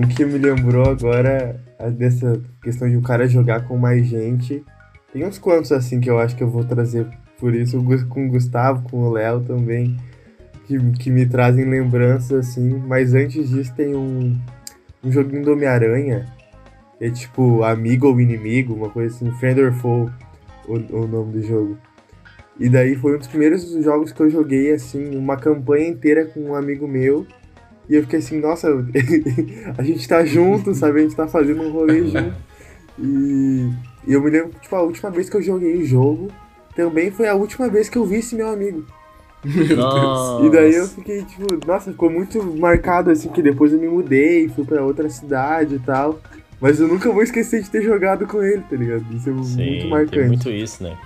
[0.00, 4.64] Um que me lembrou agora é dessa questão de o cara jogar com mais gente.
[5.12, 7.06] Tem uns quantos assim que eu acho que eu vou trazer
[7.38, 9.98] por isso, o com o Gustavo, com o Léo também,
[10.66, 12.82] que, que me trazem lembranças assim.
[12.86, 14.34] Mas antes disso tem um,
[15.04, 16.32] um joguinho do Homem-Aranha,
[16.98, 20.10] é tipo amigo ou inimigo, uma coisa assim, Friend or Foe,
[20.66, 21.76] o, o nome do jogo.
[22.58, 26.40] E daí foi um dos primeiros jogos que eu joguei, assim, uma campanha inteira com
[26.40, 27.26] um amigo meu.
[27.90, 28.68] E eu fiquei assim, nossa,
[29.76, 31.00] a gente tá junto, sabe?
[31.00, 32.34] A gente tá fazendo um rolê junto.
[32.96, 33.68] E,
[34.06, 36.28] e eu me lembro, tipo, a última vez que eu joguei o jogo
[36.76, 38.84] também foi a última vez que eu vi esse meu amigo.
[39.76, 40.46] nossa.
[40.46, 44.48] E daí eu fiquei, tipo, nossa, ficou muito marcado, assim, que depois eu me mudei,
[44.48, 46.20] fui pra outra cidade e tal.
[46.60, 49.04] Mas eu nunca vou esquecer de ter jogado com ele, tá ligado?
[49.12, 50.28] Isso é Sim, muito tem marcante.
[50.28, 50.96] muito isso, né?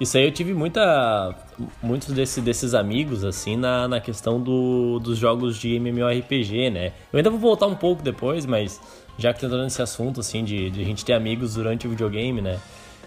[0.00, 1.34] Isso aí eu tive muita.
[1.82, 6.92] Muitos desse, desses amigos, assim, na, na questão do, dos jogos de MMORPG, né?
[7.12, 8.80] Eu ainda vou voltar um pouco depois, mas
[9.18, 11.90] já que tá entrando nesse assunto, assim, de, de a gente ter amigos durante o
[11.90, 12.60] videogame, né?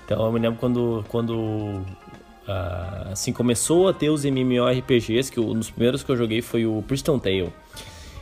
[0.03, 1.05] Então eu me lembro quando.
[1.07, 1.81] quando
[2.47, 6.65] ah, assim, começou a ter os MMORPGs, que um dos primeiros que eu joguei foi
[6.65, 7.53] o Priston Tale.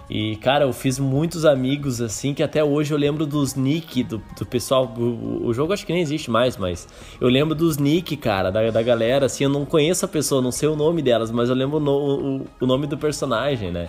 [0.09, 4.19] E, cara, eu fiz muitos amigos, assim, que até hoje eu lembro dos nick do,
[4.37, 4.91] do pessoal.
[4.97, 6.87] O, o jogo acho que nem existe mais, mas
[7.21, 10.51] eu lembro dos nick, cara, da, da galera, assim, eu não conheço a pessoa, não
[10.51, 13.87] sei o nome delas, mas eu lembro no- o, o nome do personagem, né?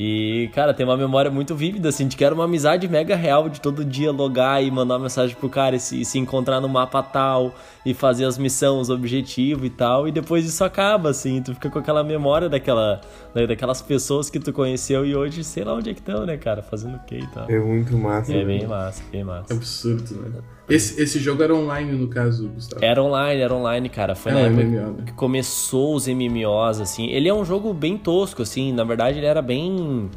[0.00, 3.48] E, cara, tem uma memória muito vívida, assim, de que era uma amizade mega real
[3.48, 7.02] de todo dia logar e mandar mensagem pro cara e se, se encontrar no mapa
[7.02, 7.52] tal
[7.84, 10.06] e fazer as missões, os objetivos e tal.
[10.06, 13.00] E depois isso acaba, assim, tu fica com aquela memória daquela,
[13.34, 16.36] da- daquelas pessoas que tu conheceu e hoje sei lá onde é que estão, né,
[16.36, 17.50] cara, fazendo o que e tal.
[17.50, 18.32] É muito massa.
[18.32, 19.52] É bem massa, bem massa.
[19.52, 20.38] Absurdo, né?
[20.68, 22.84] Esse, esse jogo era online, no caso, Gustavo.
[22.84, 24.14] Era online, era online, cara.
[24.14, 25.02] Foi É na época MMO, né?
[25.06, 27.06] que começou os MMOs, assim.
[27.06, 28.72] Ele é um jogo bem tosco, assim.
[28.72, 30.10] Na verdade, ele era bem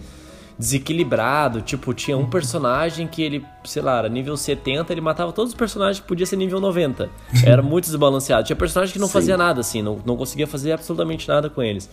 [0.59, 1.61] desequilibrado.
[1.61, 5.57] Tipo, tinha um personagem que ele, sei lá, era nível 70, ele matava todos os
[5.57, 7.09] personagens que podia ser nível 90.
[7.45, 8.43] Era muito desbalanceado.
[8.45, 9.13] Tinha personagem que não Sim.
[9.13, 11.89] fazia nada, assim, não, não conseguia fazer absolutamente nada com eles.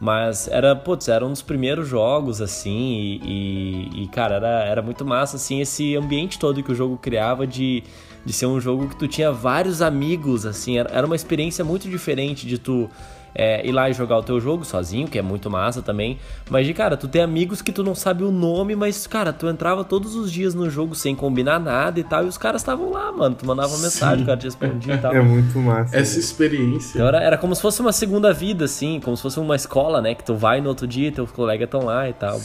[0.00, 4.82] Mas era, putz, era um dos primeiros jogos, assim, e, e- e, cara, era, era
[4.82, 7.82] muito massa, assim, esse ambiente todo que o jogo criava de,
[8.24, 11.88] de ser um jogo que tu tinha vários amigos, assim, era, era uma experiência muito
[11.88, 12.88] diferente de tu
[13.34, 16.18] é, ir lá e jogar o teu jogo sozinho, que é muito massa também.
[16.50, 19.48] Mas de cara, tu tem amigos que tu não sabe o nome, mas cara, tu
[19.48, 22.90] entrava todos os dias no jogo sem combinar nada e tal, e os caras estavam
[22.90, 23.34] lá, mano.
[23.34, 25.14] Tu mandava uma mensagem, o cara te respondia e tal.
[25.14, 25.96] É muito massa.
[25.96, 26.98] Essa experiência.
[26.98, 30.00] Então era, era como se fosse uma segunda vida, assim, como se fosse uma escola,
[30.00, 30.14] né?
[30.14, 32.40] Que tu vai no outro dia, teus colegas estão lá e tal.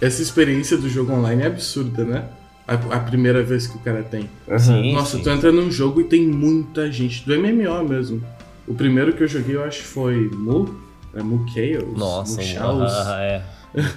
[0.00, 2.24] Essa experiência do jogo online é absurda, né?
[2.66, 4.30] A, a primeira vez que o cara tem.
[4.58, 5.22] Sim, Nossa, sim.
[5.22, 7.26] tu entra num jogo e tem muita gente.
[7.26, 8.22] Do MMO mesmo.
[8.70, 10.74] O primeiro que eu joguei, eu acho que foi Mu.
[11.14, 11.98] É Mu Chaos?
[11.98, 12.92] Nossa, Mu um- Chaos.
[12.92, 13.42] ah, é.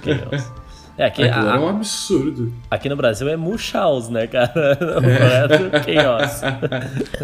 [0.02, 0.50] Chaos.
[0.96, 2.52] É, aqui, Aquilo a- era um absurdo.
[2.70, 4.52] aqui no Brasil é Muchaus, né, cara?
[4.80, 6.40] O correto é Chaos.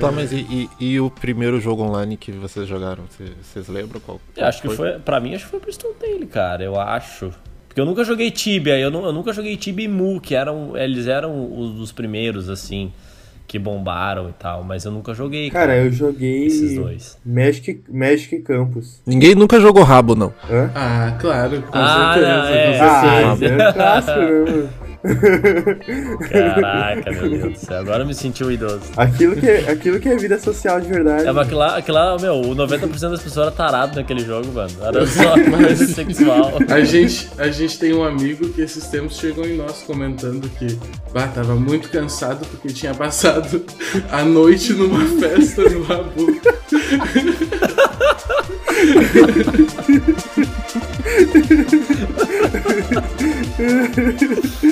[0.00, 3.04] Tá, mas e, e- e o primeiro jogo online que vocês jogaram?
[3.42, 4.20] Vocês, lembram qual?
[4.36, 7.30] Eu acho que foi, pra mim, acho que foi Bristol Daily, cara, eu acho.
[7.68, 11.06] Porque eu nunca joguei Tibia, eu, eu nunca joguei Tibia e Mu, que eram, eles
[11.06, 12.92] eram os dos primeiros, assim,
[13.52, 17.18] que bombaram e tal, mas eu nunca joguei, Cara, eu joguei esses dois.
[17.24, 19.02] Magic, Magic Campus.
[19.04, 20.32] Ninguém nunca jogou rabo, não.
[20.50, 20.70] Hã?
[20.74, 22.34] Ah, claro, com Ah, certeza.
[22.34, 22.78] não, é.
[22.78, 23.00] com Ah,
[23.36, 23.44] certeza.
[23.54, 24.68] isso é clássico, né, mano?
[26.30, 28.82] Caraca, meu Deus do céu, agora eu me senti um idoso.
[28.96, 31.26] Aquilo que, é, aquilo que é vida social de verdade.
[31.26, 34.52] É, mas aquilo lá, aquilo lá, meu, o 90% das pessoas era tarado naquele jogo,
[34.52, 34.70] mano.
[34.80, 36.52] Era só coisa sexual.
[36.68, 40.78] A gente, a gente tem um amigo que esses tempos chegou em nós comentando que
[41.12, 43.64] bah, tava muito cansado porque tinha passado
[44.10, 46.40] a noite numa festa no Rabu.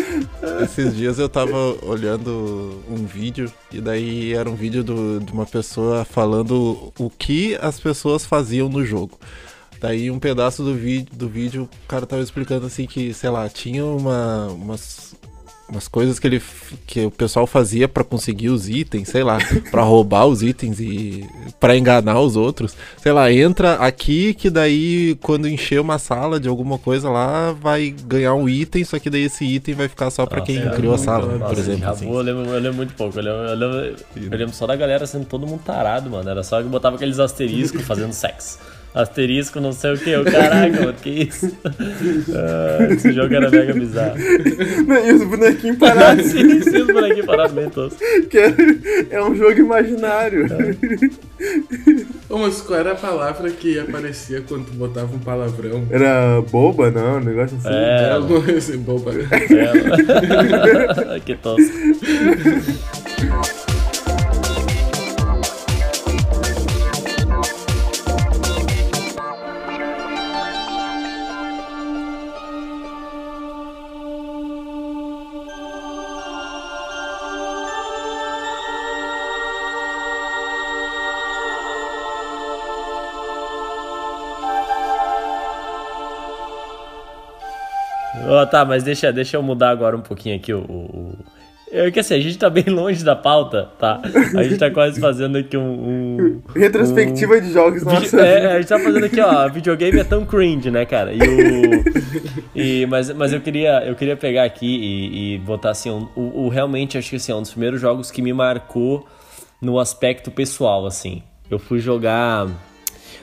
[0.71, 5.45] Esses dias eu tava olhando um vídeo e daí era um vídeo do- de uma
[5.45, 9.19] pessoa falando o que as pessoas faziam no jogo.
[9.81, 13.49] Daí um pedaço do vídeo, do vídeo o cara tava explicando assim que, sei lá,
[13.49, 15.15] tinha uma, umas,
[15.71, 16.43] umas coisas que ele
[16.87, 19.39] que o pessoal fazia pra conseguir os itens, sei lá,
[19.71, 21.27] pra roubar os itens e
[21.59, 22.77] pra enganar os outros.
[22.99, 27.95] Sei lá, entra aqui que daí quando encher uma sala de alguma coisa lá vai
[28.07, 30.77] ganhar um item, só que daí esse item vai ficar só pra Nossa, quem cara,
[30.77, 31.85] criou a sala, por Nossa, exemplo.
[31.85, 32.07] Rabu assim.
[32.07, 33.19] eu, lembro, eu lembro muito pouco.
[33.19, 36.29] Eu lembro, eu, lembro, eu lembro só da galera sendo todo mundo tarado, mano.
[36.29, 38.59] Era só que botava aqueles asteriscos fazendo sexo.
[38.95, 40.25] Asterisco, não sei o que.
[40.31, 41.51] Caraca, mano, que isso?
[42.35, 44.17] Ah, esse jogo era mega bizarro.
[44.19, 47.97] E os bonequinhos parados, sim, sim, os bonequinhos parados bem todos.
[48.29, 48.55] que é,
[49.11, 50.47] é um jogo imaginário.
[52.29, 55.87] Ô, mas qual era a palavra que aparecia quando tu botava um palavrão?
[55.91, 57.17] Era boba, não?
[57.17, 57.69] Um negócio assim.
[57.69, 59.13] É, Era alguma coisa assim, boba.
[59.13, 61.73] É, que tosco.
[88.47, 90.61] Tá, mas deixa, deixa eu mudar agora um pouquinho aqui o.
[90.61, 91.19] o-
[91.73, 94.01] É que assim, a gente tá bem longe da pauta, tá?
[94.37, 95.63] A gente tá quase fazendo aqui um.
[95.63, 98.21] um- Retrospectiva de jogos, nossa.
[98.21, 101.13] É, a gente tá fazendo aqui, ó, videogame é tão cringe, né, cara?
[101.13, 101.85] E o.
[102.55, 106.47] e, mas, mas eu queria, eu queria pegar aqui e, e botar assim, um- o,
[106.47, 109.07] o realmente acho que assim, é um dos primeiros jogos que me marcou
[109.63, 111.23] no aspecto pessoal, assim.
[111.51, 112.49] Eu fui jogar.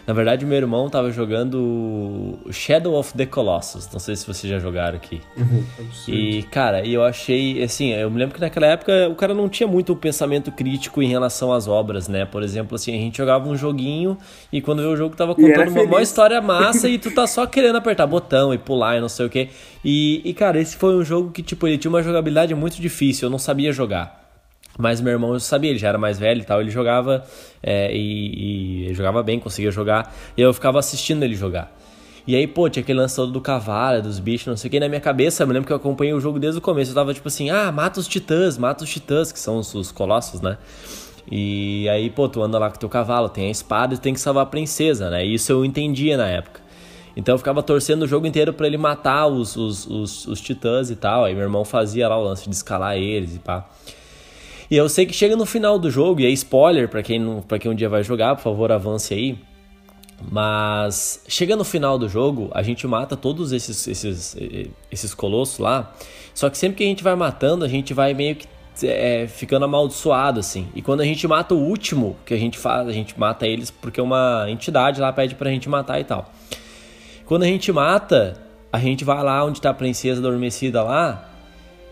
[0.08, 3.90] Na verdade, meu irmão tava jogando Shadow of the Colossus.
[3.92, 5.22] Não sei se vocês já jogaram aqui.
[6.08, 9.68] E, cara, eu achei, assim, eu me lembro que naquela época o cara não tinha
[9.68, 12.24] muito o pensamento crítico em relação às obras, né?
[12.24, 14.18] Por exemplo, assim, a gente jogava um joguinho
[14.50, 17.44] e quando vê o jogo tava contando uma maior história massa e tu tá só
[17.48, 19.50] querendo apertar botão e pular e não sei o quê.
[19.84, 23.26] E, e, cara, esse foi um jogo que, tipo, ele tinha uma jogabilidade muito difícil,
[23.26, 24.17] eu não sabia jogar.
[24.78, 27.26] Mas meu irmão eu sabia, ele já era mais velho e tal, ele jogava
[27.64, 31.76] é, e, e jogava bem, conseguia jogar, e eu ficava assistindo ele jogar.
[32.28, 34.80] E aí, pô, tinha aquele lance todo do cavalo, dos bichos, não sei o que,
[34.80, 36.96] na minha cabeça, eu me lembro que eu acompanhei o jogo desde o começo, eu
[36.96, 40.42] tava tipo assim, ah, mata os titãs, mata os titãs, que são os, os colossos,
[40.42, 40.58] né?
[41.32, 44.20] E aí, pô, tu anda lá com teu cavalo, tem a espada e tem que
[44.20, 45.26] salvar a princesa, né?
[45.26, 46.62] Isso eu entendia na época.
[47.18, 50.92] Então eu ficava torcendo o jogo inteiro pra ele matar os, os, os, os titãs
[50.92, 51.26] e tal.
[51.26, 53.68] Aí meu irmão fazia lá o lance de escalar eles e pá.
[54.70, 57.58] E eu sei que chega no final do jogo, e é spoiler pra quem, pra
[57.58, 59.38] quem um dia vai jogar, por favor, avance aí.
[60.32, 64.36] Mas chega no final do jogo, a gente mata todos esses, esses,
[64.92, 65.94] esses colossos lá.
[66.34, 68.48] Só que sempre que a gente vai matando, a gente vai meio que
[68.84, 70.68] é, ficando amaldiçoado, assim.
[70.76, 73.72] E quando a gente mata o último que a gente faz, a gente mata eles
[73.72, 76.32] porque uma entidade lá pede pra gente matar e tal.
[77.26, 78.40] Quando a gente mata,
[78.72, 81.30] a gente vai lá onde tá a princesa adormecida lá.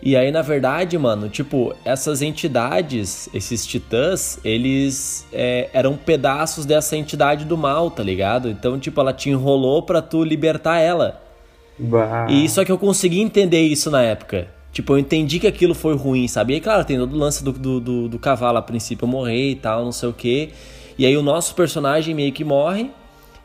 [0.02, 6.96] E aí, na verdade, mano, tipo, essas entidades, esses titãs, eles é, eram pedaços dessa
[6.96, 8.48] entidade do mal, tá ligado?
[8.48, 11.20] Então, tipo, ela te enrolou pra tu libertar ela.
[11.78, 12.26] Bah.
[12.28, 14.48] E só que eu consegui entender isso na época.
[14.70, 16.52] Tipo, eu entendi que aquilo foi ruim, sabe?
[16.52, 19.52] E aí, claro, tem todo o lance do, do, do, do cavalo a princípio morrer
[19.52, 20.50] e tal, não sei o quê.
[20.98, 22.90] E aí o nosso personagem meio que morre.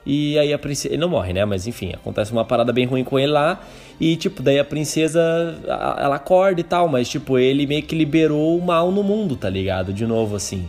[0.06, 0.94] E aí a princesa.
[0.94, 1.46] Ele não morre, né?
[1.46, 3.62] Mas enfim, acontece uma parada bem ruim com ele lá.
[4.00, 5.22] E, tipo, daí a princesa.
[5.68, 6.88] Ela acorda e tal.
[6.88, 9.94] Mas, tipo, ele meio que liberou o mal no mundo, tá ligado?
[9.94, 10.68] De novo, assim.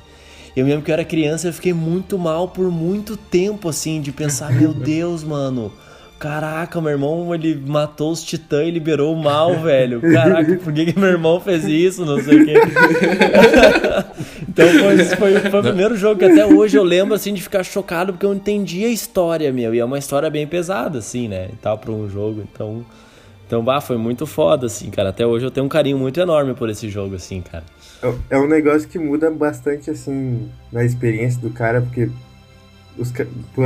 [0.54, 4.12] Eu mesmo que eu era criança, eu fiquei muito mal por muito tempo, assim, de
[4.12, 5.72] pensar, meu Deus, mano.
[6.18, 10.00] Caraca, meu irmão, ele matou os titãs e liberou o mal, velho.
[10.00, 12.04] Caraca, por que, que meu irmão fez isso?
[12.04, 12.54] Não sei o quê.
[14.52, 17.62] então foi, foi, foi o primeiro jogo que até hoje eu lembro, assim, de ficar
[17.64, 19.74] chocado, porque eu entendi a história, meu.
[19.74, 21.48] E é uma história bem pesada, assim, né?
[21.52, 22.42] E tal, pra um jogo.
[22.52, 22.84] Então,
[23.46, 25.08] então bah, foi muito foda, assim, cara.
[25.10, 27.64] Até hoje eu tenho um carinho muito enorme por esse jogo, assim, cara.
[28.02, 32.10] É- É um negócio que muda bastante, assim, na experiência do cara, porque
[32.98, 33.12] os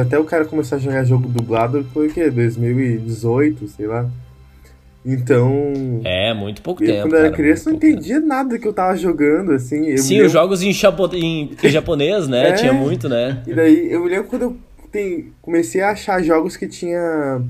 [0.01, 2.31] até o cara começar a jogar jogo dublado foi o quê?
[2.31, 4.07] 2018, sei lá.
[5.09, 7.03] Então, É, muito pouco eu, tempo.
[7.03, 7.99] quando eu era cara, criança, não pouco tempo.
[8.01, 9.87] entendia nada que eu tava jogando, assim.
[9.87, 12.49] Eu Sim, lembro- os jogos em, chapo- em- em japonês, né?
[12.49, 12.53] É.
[12.55, 13.41] Tinha muito, né?
[13.47, 14.57] E daí, eu me lembro quando eu
[14.91, 17.41] tem- comecei a achar jogos que tinha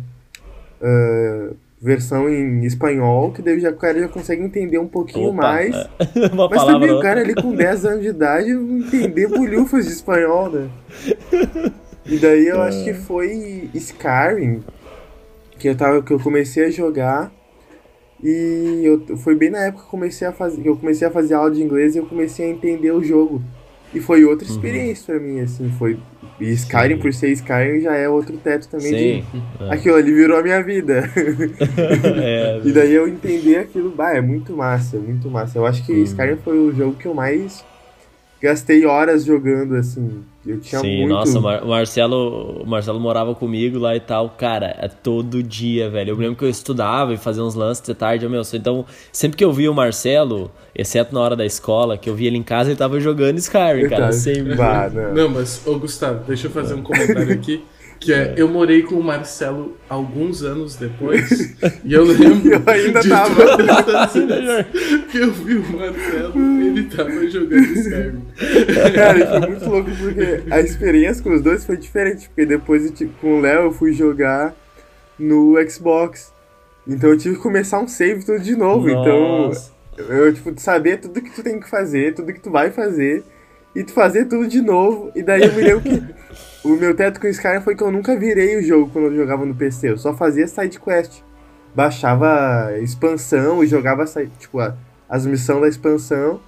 [0.82, 5.42] ah, versão em espanhol, que daí já, o cara já consegue entender um pouquinho Opa,
[5.42, 5.74] mais.
[5.74, 5.86] é.
[6.50, 10.68] Mas também o cara ali com 10 anos de idade entender bolhufas de espanhol, né?
[12.04, 14.62] E daí eu acho que foi Skyrim
[15.58, 17.32] que eu, tava, que eu comecei a jogar.
[18.22, 21.34] E eu, foi bem na época que eu comecei a fazer, eu comecei a fazer
[21.34, 23.42] aula de inglês e eu comecei a entender o jogo.
[23.94, 25.98] E foi outra experiência pra mim, assim, foi.
[26.40, 27.00] E Skyrim, Sim.
[27.00, 29.24] por ser Skyrim, já é outro teto também Sim.
[29.58, 29.70] de.
[29.70, 31.08] Aquilo ali virou a minha vida.
[32.16, 35.58] É, E daí eu entender aquilo, bah, é muito massa, muito massa.
[35.58, 37.64] Eu acho que Skyrim foi o jogo que eu mais
[38.42, 40.24] gastei horas jogando, assim.
[40.46, 41.08] Eu tinha Sim, muito.
[41.10, 44.30] nossa, o Mar- Marcelo, o Marcelo morava comigo lá e tal.
[44.30, 46.10] Cara, é todo dia, velho.
[46.10, 48.42] Eu lembro que eu estudava e fazia uns lances de tarde, meu.
[48.54, 52.28] Então, sempre que eu via o Marcelo, exceto na hora da escola, que eu via
[52.28, 54.06] ele em casa, ele tava jogando Skyrim, cara.
[54.06, 54.12] Tá.
[54.12, 54.54] Sempre.
[54.54, 55.14] Bah, não.
[55.14, 57.64] Não, mas, ô Gustavo, deixa eu fazer um comentário aqui.
[57.98, 63.00] Que é, eu morei com o Marcelo alguns anos depois, e eu lembro Eu ainda
[63.00, 63.56] de tava.
[63.56, 64.66] vezes
[65.10, 68.22] que eu vi o Marcelo, ele tava jogando Skyrim.
[68.94, 72.28] Cara, foi muito louco porque a experiência com os dois foi diferente.
[72.28, 74.54] Porque depois eu, tipo, com o Léo eu fui jogar
[75.18, 76.32] no Xbox.
[76.86, 78.86] Então eu tive que começar um save tudo de novo.
[78.88, 79.72] Nossa.
[79.94, 83.24] Então eu, tipo, saber tudo que tu tem que fazer, tudo que tu vai fazer.
[83.78, 85.10] E fazer tudo de novo.
[85.14, 86.02] E daí eu me lembro que
[86.64, 89.16] o meu teto com o Skyrim foi que eu nunca virei o jogo quando eu
[89.16, 89.90] jogava no PC.
[89.90, 91.20] Eu só fazia side quest.
[91.74, 94.04] Baixava expansão e jogava,
[94.38, 94.74] tipo, a-
[95.08, 96.40] as missões da expansão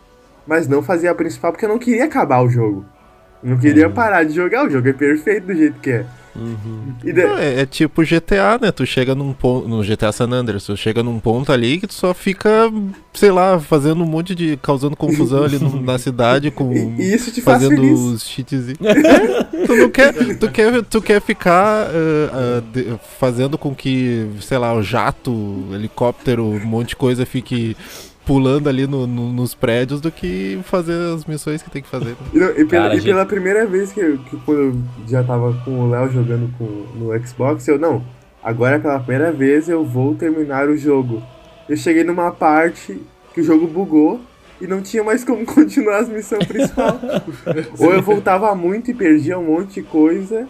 [0.46, 2.82] mas não fazia a principal porque eu não queria acabar o jogo.
[3.44, 6.06] Eu não queria parar de jogar, o jogo é perfeito do jeito que é.
[7.04, 8.70] E da- Não, é, é tipo GTA, né?
[8.70, 9.68] Tu chega num ponto.
[9.68, 12.70] No GTA San Andreas, tu chega num ponto ali que tu só fica,
[13.12, 14.56] sei lá, fazendo um monte de.
[14.62, 16.72] causando confusão ali no- na cidade com.
[16.72, 17.98] E- isso te faz fazendo feliz.
[17.98, 18.66] os cheats.
[19.66, 20.12] tu não quer.
[20.38, 25.64] Tu quer, tu quer ficar ah, ah, de- fazendo com que, sei lá, o jato,
[25.72, 27.76] helicóptero, um monte de coisa fique
[28.28, 32.10] pulando ali no- no- nos prédios do que fazer as missões que tem que fazer.
[32.10, 32.16] né?
[32.34, 34.76] e, não, e pela, Cara, e gente- pela primeira vez que, eu- que quando eu
[35.08, 36.64] já tava com o Léo jogando com,
[36.94, 38.04] no Xbox, eu não.
[38.44, 41.22] Agora pela primeira vez eu vou terminar o jogo.
[41.68, 43.00] Eu cheguei numa parte
[43.32, 44.20] que o jogo bugou
[44.60, 47.00] e não tinha mais como continuar as missões principais.
[47.80, 50.46] ou eu voltava muito e perdia um monte de coisa,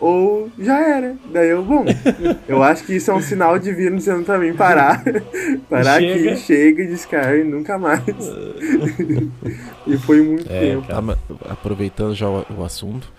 [0.00, 1.16] ou já era.
[1.32, 1.84] Daí eu, bom,
[2.48, 5.02] eu acho que isso é um sinal divino dizendo pra mim parar.
[5.70, 6.30] parar Chega.
[6.32, 8.02] aqui, chega de Skyrim, nunca mais.
[9.86, 10.86] e foi muito É, tempo.
[10.88, 11.18] cara.
[11.48, 13.10] Aproveitando já o, o assunto,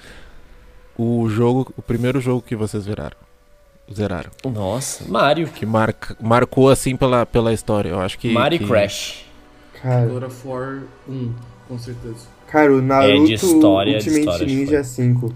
[0.97, 3.17] o jogo, o primeiro jogo que vocês viraram,
[3.93, 5.47] zeraram, Nossa, Mario.
[5.47, 9.25] que marca, marcou assim pela, pela história, eu acho que Mario que, Crash.
[9.81, 11.33] Cara, God of War 1,
[11.67, 12.25] com certeza.
[12.47, 15.33] cara, o Naruto É história, de Ultimate história, Ninja 5.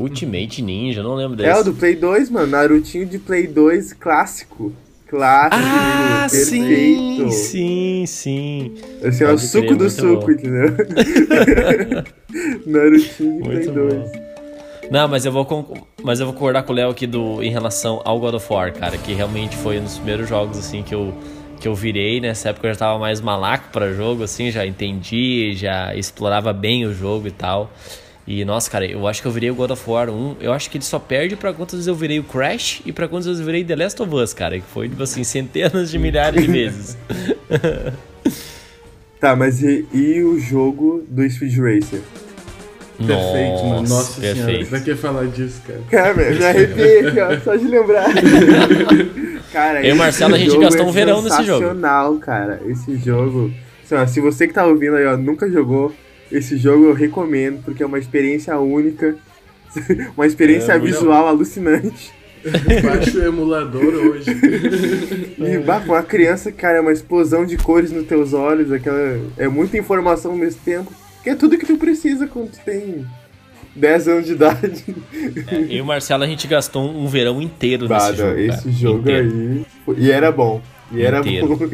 [0.00, 1.48] Ultimate Ninja, não lembro desse.
[1.50, 2.46] É o do Play 2, mano.
[2.48, 4.72] Narutinho de Play 2 clássico.
[5.08, 7.30] Clássico, Ah, perfeito.
[7.30, 8.74] sim, sim, sim.
[9.02, 10.30] Esse é o Pode suco crer, do suco, bom.
[10.30, 10.68] entendeu?
[12.66, 13.02] Narutinho
[13.36, 13.94] de Play Muito 2.
[13.94, 14.12] bom.
[14.90, 15.46] Não, mas eu vou
[16.02, 18.72] mas eu vou concordar com o Léo aqui do em relação ao God of War,
[18.72, 21.12] cara, que realmente foi um dos primeiros jogos assim que eu
[21.60, 25.52] que eu virei, nessa época eu já tava mais malaco pra jogo assim, já entendi,
[25.54, 27.70] já explorava bem o jogo e tal.
[28.32, 30.36] E, nossa, cara, eu acho que eu virei o God of War 1.
[30.40, 33.08] Eu acho que ele só perde pra quantas vezes eu virei o Crash e pra
[33.08, 34.60] quantas vezes eu virei The Last of Us, cara.
[34.60, 36.96] Que foi, tipo assim, centenas de milhares de vezes.
[39.18, 42.02] Tá, mas e, e o jogo do Speed Racer?
[42.98, 43.88] Perfeito, mano.
[43.88, 44.36] Nossa senhora.
[44.36, 44.70] perfeito.
[44.70, 45.80] Pra que falar disso, cara?
[45.90, 48.10] Cara, eu me arrepiei aqui, ó, só de lembrar.
[49.52, 51.64] cara, Eu e o Marcelo, a gente gastou é um verão nesse jogo.
[51.64, 52.60] Sensacional, cara.
[52.64, 53.52] Esse jogo.
[54.06, 55.92] Se você que tá ouvindo aí, ó, nunca jogou,
[56.30, 59.16] esse jogo eu recomendo, porque é uma experiência única.
[60.16, 62.12] uma experiência É, visual alucinante.
[62.82, 64.30] Baixa o emulador hoje.
[65.40, 69.18] E bah, com a criança, cara, é uma explosão de cores nos teus olhos, aquela.
[69.38, 70.92] É muita informação ao mesmo tempo.
[71.22, 73.06] Que é tudo que tu precisa quando tu tem
[73.74, 74.84] 10 anos de idade.
[75.50, 78.38] Eu e o Marcelo, a gente gastou um verão inteiro Bah, nesse não, jogo.
[78.40, 78.72] esse cara.
[78.72, 79.66] jogo Inteiro.
[79.88, 79.94] aí.
[79.98, 80.62] E era bom.
[80.92, 81.56] E era Inteiro.
[81.56, 81.68] bom.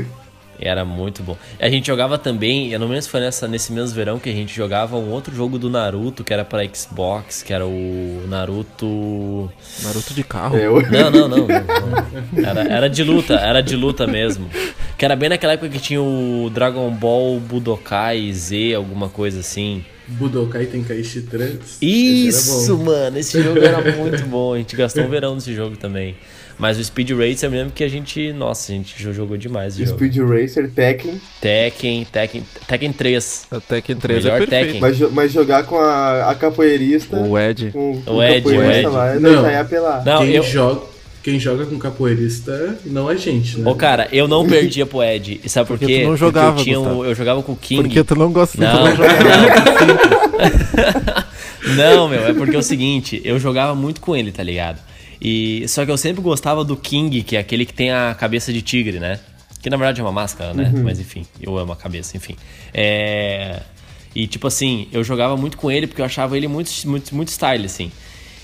[0.58, 1.36] Era muito bom.
[1.60, 4.32] A gente jogava também, eu não lembro se foi nessa, nesse mesmo verão que a
[4.32, 9.50] gente jogava um outro jogo do Naruto, que era pra Xbox, que era o Naruto.
[9.82, 10.56] Naruto de carro.
[10.56, 11.46] É, eu- Não, não, não.
[12.44, 14.48] Era, era de luta, era de luta mesmo.
[14.96, 19.84] Que era bem naquela época que tinha o Dragon Ball Budokai Z, alguma coisa assim.
[20.08, 21.78] Budokai Tenkaichi 3.
[21.82, 24.54] Isso, Esse mano, esse jogo era muito bom.
[24.54, 26.14] A gente gastou um verão nesse jogo também.
[26.58, 28.32] Mas o Speed Racer, eu me lembro que a gente.
[28.32, 29.90] Nossa, a gente jogou demais jogo.
[29.90, 31.20] Speed Racer, Tekken.
[31.40, 33.46] Tekken, Tekken, Tekken 3.
[33.50, 34.64] A Tekken 3 Melhor é perfeito.
[34.64, 34.80] Tekken.
[34.80, 37.16] Mas, mas jogar com a, a capoeirista.
[37.16, 37.70] O Ed.
[37.72, 38.86] Com, com O Ed, o Ed.
[38.86, 39.42] lá, Não.
[39.42, 40.02] já ia apelar.
[40.04, 40.42] Não, quem, eu.
[40.42, 40.80] joga,
[41.22, 43.70] quem joga com capoeirista não é gente, né?
[43.70, 45.40] Ô, cara, eu não perdia pro Ed.
[45.44, 46.02] E sabe por Porque quê?
[46.04, 47.82] tu não jogava, Porque eu, tinha um- eu jogava com o King.
[47.82, 49.08] Porque tu não gosta Não, tu não joga.
[51.66, 51.76] não.
[51.76, 54.78] Não, meu, é porque é o seguinte, eu jogava muito com ele, tá ligado?
[55.20, 58.52] E só que eu sempre gostava do King, que é aquele que tem a cabeça
[58.52, 59.18] de tigre, né?
[59.62, 60.72] Que na verdade é uma máscara, né?
[60.82, 62.36] Mas enfim, eu amo a cabeça, enfim.
[62.72, 63.62] É...
[64.14, 67.28] E tipo assim, eu jogava muito com ele porque eu achava ele muito, muito, muito
[67.28, 67.90] style, assim.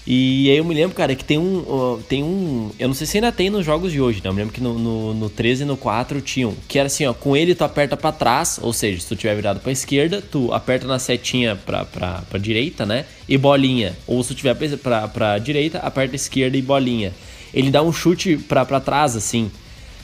[0.04, 2.00] E aí eu me lembro, cara, que tem um.
[2.08, 2.70] tem um.
[2.76, 4.28] Eu não sei se ainda tem nos jogos de hoje, né?
[4.28, 6.54] Eu me lembro que no, no, no 13 e no 4 tinham.
[6.66, 9.36] Que era assim, ó, com ele tu aperta pra trás, ou seja, se tu tiver
[9.36, 13.04] virado pra esquerda, tu aperta na setinha pra, pra, pra direita, né?
[13.28, 13.96] E bolinha.
[14.04, 17.12] Ou se tu tiver pra, pra, pra direita, aperta esquerda e bolinha.
[17.54, 19.52] Ele dá um chute pra, pra trás, assim.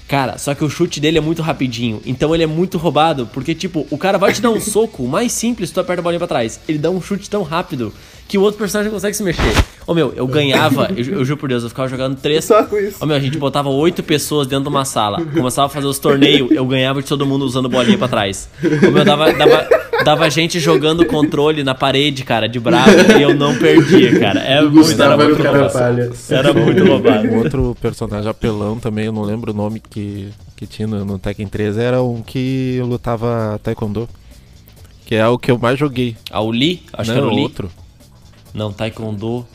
[0.06, 2.00] Cara, só que o chute dele é muito rapidinho.
[2.06, 3.26] Então ele é muito roubado.
[3.26, 6.20] Porque, tipo, o cara vai te dar um soco mais simples, tu aperta a bolinha
[6.20, 6.60] pra trás.
[6.68, 7.92] Ele dá um chute tão rápido
[8.28, 9.54] que o outro personagem consegue se mexer.
[9.88, 12.44] Ô meu, eu ganhava, eu, eu juro por Deus, eu ficava jogando três.
[12.44, 13.02] Só com isso.
[13.02, 15.24] Ô meu, a gente botava oito pessoas dentro de uma sala.
[15.24, 18.50] Começava a fazer os torneios, eu ganhava de todo mundo usando bolinha pra trás.
[18.86, 19.66] Ô meu, dava, dava,
[20.04, 24.40] dava gente jogando controle na parede, cara, de bravo, e eu não perdia, cara.
[24.40, 26.12] É, muito- era muito roubado.
[26.30, 27.28] Era muito roubado.
[27.28, 31.18] Um outro personagem apelão também, eu não lembro o nome que, que tinha no, no
[31.18, 34.06] Tekken 3, era um que lutava Taekwondo.
[35.06, 36.14] Que é o que eu mais joguei.
[36.30, 36.82] Ah, o Lee?
[36.92, 37.42] Acho não, que era o Lee.
[37.44, 37.70] outro.
[38.52, 39.46] Não, Taekwondo.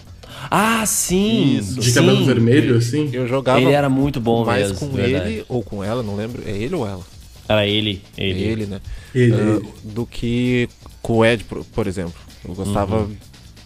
[0.50, 1.58] Ah, sim!
[1.58, 1.80] Isso.
[1.80, 1.94] De sim.
[1.94, 3.10] cabelo vermelho, assim?
[3.14, 4.88] Eu jogava Ele era muito bom mais mesmo.
[4.88, 5.32] com verdade.
[5.34, 6.44] ele ou com ela, não lembro.
[6.46, 7.04] É ele ou ela?
[7.48, 8.02] Era ele.
[8.18, 8.44] Ele.
[8.44, 8.82] Ele, né?
[9.14, 9.34] Ele.
[9.34, 10.70] Ah, do que
[11.02, 12.16] com o Ed, por, por exemplo.
[12.48, 13.02] Eu gostava.
[13.02, 13.16] Uhum.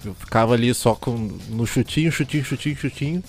[0.06, 3.24] Eu ficava ali só com, no chutinho, chutinho, chutinho, chutinho.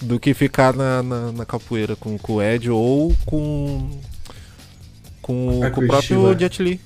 [0.00, 3.90] Do que ficar na, na, na capoeira com, com o Ed ou com.
[5.20, 6.38] Com, com o próprio.
[6.38, 6.80] Jet Li.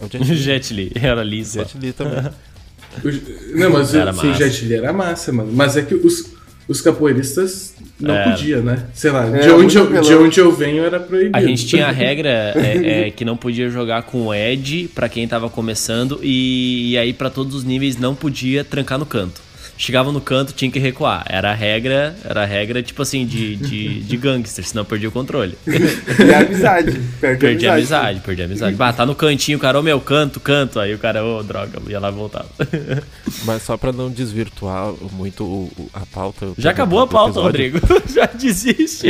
[0.00, 0.36] É o Jet Li.
[0.36, 0.92] Jet Li.
[0.94, 1.60] Era ali só.
[1.60, 2.30] Jet Li também.
[3.02, 5.50] O- Não, mas Era o, sim, Li era massa, mano.
[5.52, 6.32] Mas é que os,
[6.68, 8.24] os capoeiristas não É.
[8.30, 8.84] podiam, né?
[8.94, 11.36] Sei lá, É, de, onde eu, de onde eu venho era proibido.
[11.36, 15.08] A gente tinha a regra é, é, que não podia jogar com o Ed pra
[15.08, 19.40] quem tava começando e, e aí pra todos os níveis não podia trancar no canto.
[19.76, 21.24] Chegava no canto, tinha que recuar.
[21.28, 25.12] Era a regra, era a regra tipo assim de, de, de gangster, senão perdia o
[25.12, 25.58] controle.
[25.66, 27.00] E a amizade.
[27.20, 28.02] Perde perdi a a amizade.
[28.04, 28.76] amizade, perdi a amizade.
[28.76, 30.78] Bah, tá no cantinho, cara, ô meu, canto, canto.
[30.78, 32.48] Aí o cara, ô, droga, ia lá e voltava.
[33.44, 36.52] Mas só pra não desvirtuar muito o- o- a pauta.
[36.56, 37.80] Já acabou a pauta, episódio, Rodrigo.
[38.14, 39.08] Já desiste.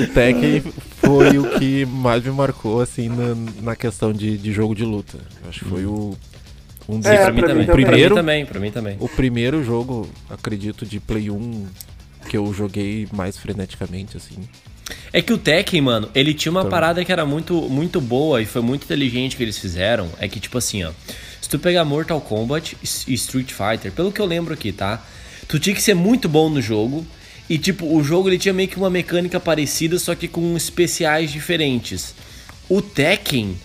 [0.00, 0.62] O Tekken
[0.98, 5.18] foi o que mais me marcou, assim, na, na questão de, de jogo de luta.
[5.48, 6.16] Acho que foi o.
[6.88, 7.66] Um dos É, pra mim pra mim também.
[7.66, 7.66] também.
[7.66, 8.96] Pra mim Primeiro- também, pra mim também.
[9.00, 11.66] O primeiro jogo, acredito, de Play 1
[12.28, 14.36] que eu joguei mais freneticamente, assim.
[15.12, 16.70] É que o Tekken, mano, ele tinha uma Então.
[16.70, 20.08] parada que era muito, muito boa e foi muito inteligente que eles fizeram.
[20.20, 20.90] É que, tipo assim, ó.
[21.40, 25.04] Se tu pegar Mortal Kombat e Street Fighter, pelo que eu lembro aqui, tá?
[25.48, 27.04] Tu tinha que ser muito bom no jogo.
[27.48, 31.30] E, tipo, o jogo ele tinha meio que uma mecânica parecida, só que com especiais
[31.32, 32.14] diferentes.
[32.68, 33.56] O Tekken,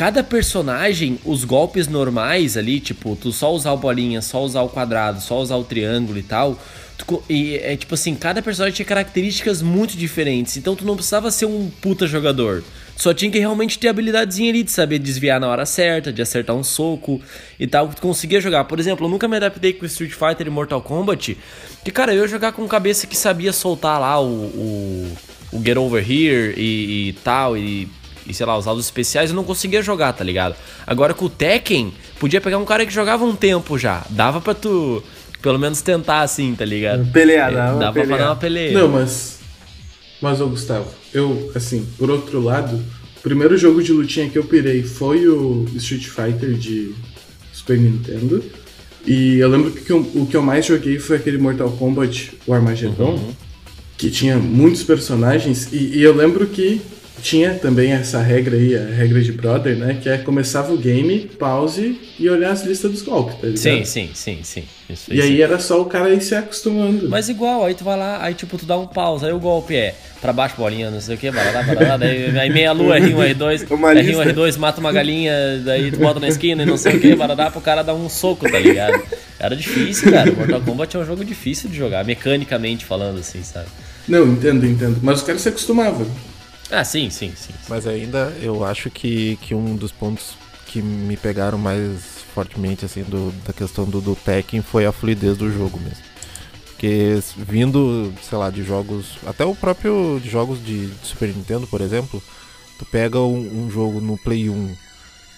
[0.00, 4.68] cada personagem, os golpes normais ali, tipo, tu só usar o bolinha, só usar o
[4.70, 6.58] quadrado, só usar o triângulo e tal,
[7.28, 10.56] e é tipo assim, cada personagem tinha características muito diferentes.
[10.56, 12.64] Então tu não precisava ser um puta jogador.
[12.96, 16.56] Só tinha que realmente ter habilidadezinha ali de saber desviar na hora certa, de acertar
[16.56, 17.20] um soco
[17.58, 18.64] e tal, que tu conseguia jogar.
[18.64, 21.36] Por exemplo, eu nunca me adaptei com Street Fighter e Mortal Kombat.
[21.84, 25.12] Que, cara, eu ia jogar com cabeça que sabia soltar lá o, o,
[25.52, 27.99] o Get Over Here e, e tal, e
[28.30, 30.54] e sei lá, os especiais eu não conseguia jogar, tá ligado?
[30.86, 34.04] Agora com o Tekken, podia pegar um cara que jogava um tempo já.
[34.10, 35.02] Dava pra tu,
[35.42, 37.10] pelo menos, tentar assim, tá ligado?
[37.12, 38.18] Pelear, É, dava dava pra pelear.
[38.20, 38.72] dar uma peleia.
[38.78, 39.38] Não, mas.
[40.22, 42.76] Mas, ô Gustavo, eu, assim, por outro lado,
[43.18, 46.94] o primeiro jogo de lutinha que eu pirei foi o Street Fighter de
[47.52, 48.42] Super Nintendo.
[49.06, 52.52] E eu lembro que o, o que eu mais joguei foi aquele Mortal Kombat, o
[52.52, 53.18] Armageddon,
[53.96, 55.72] que tinha muitos personagens.
[55.72, 56.82] E, e eu lembro que
[57.20, 59.98] tinha também essa regra aí, a regra de brother, né?
[60.00, 63.58] Que é começava o game, pause e olhar as listas dos golpes, tá ligado?
[63.58, 64.64] Sim, sim, sim, sim.
[64.88, 65.26] Isso, E isso.
[65.26, 67.08] aí era só o cara ir se acostumando.
[67.08, 69.76] Mas igual, aí tu vai lá, aí tipo, tu dá um pause, aí o golpe
[69.76, 73.34] é pra baixo, bolinha, não sei o que, barará, barará, daí aí meia lua, R1,
[73.36, 74.24] R2, Uma R1, lista.
[74.26, 75.32] R2, mata uma galinha,
[75.64, 78.08] daí tu bota na esquina e não sei o que, barará, pro cara dar um
[78.08, 79.00] soco, tá ligado?
[79.38, 83.66] Era difícil, cara, Mortal Kombat é um jogo difícil de jogar, mecanicamente falando assim, sabe?
[84.08, 84.98] Não, entendo, entendo.
[85.02, 86.06] Mas os caras se acostumavam.
[86.70, 87.52] Ah, sim, sim, sim.
[87.68, 90.34] Mas ainda eu acho que, que um dos pontos
[90.66, 92.00] que me pegaram mais
[92.32, 96.04] fortemente assim do, da questão do, do Tekken foi a fluidez do jogo mesmo.
[96.66, 101.66] Porque vindo, sei lá, de jogos, até o próprio de jogos de, de Super Nintendo,
[101.66, 102.22] por exemplo,
[102.78, 104.74] tu pega um, um jogo no Play 1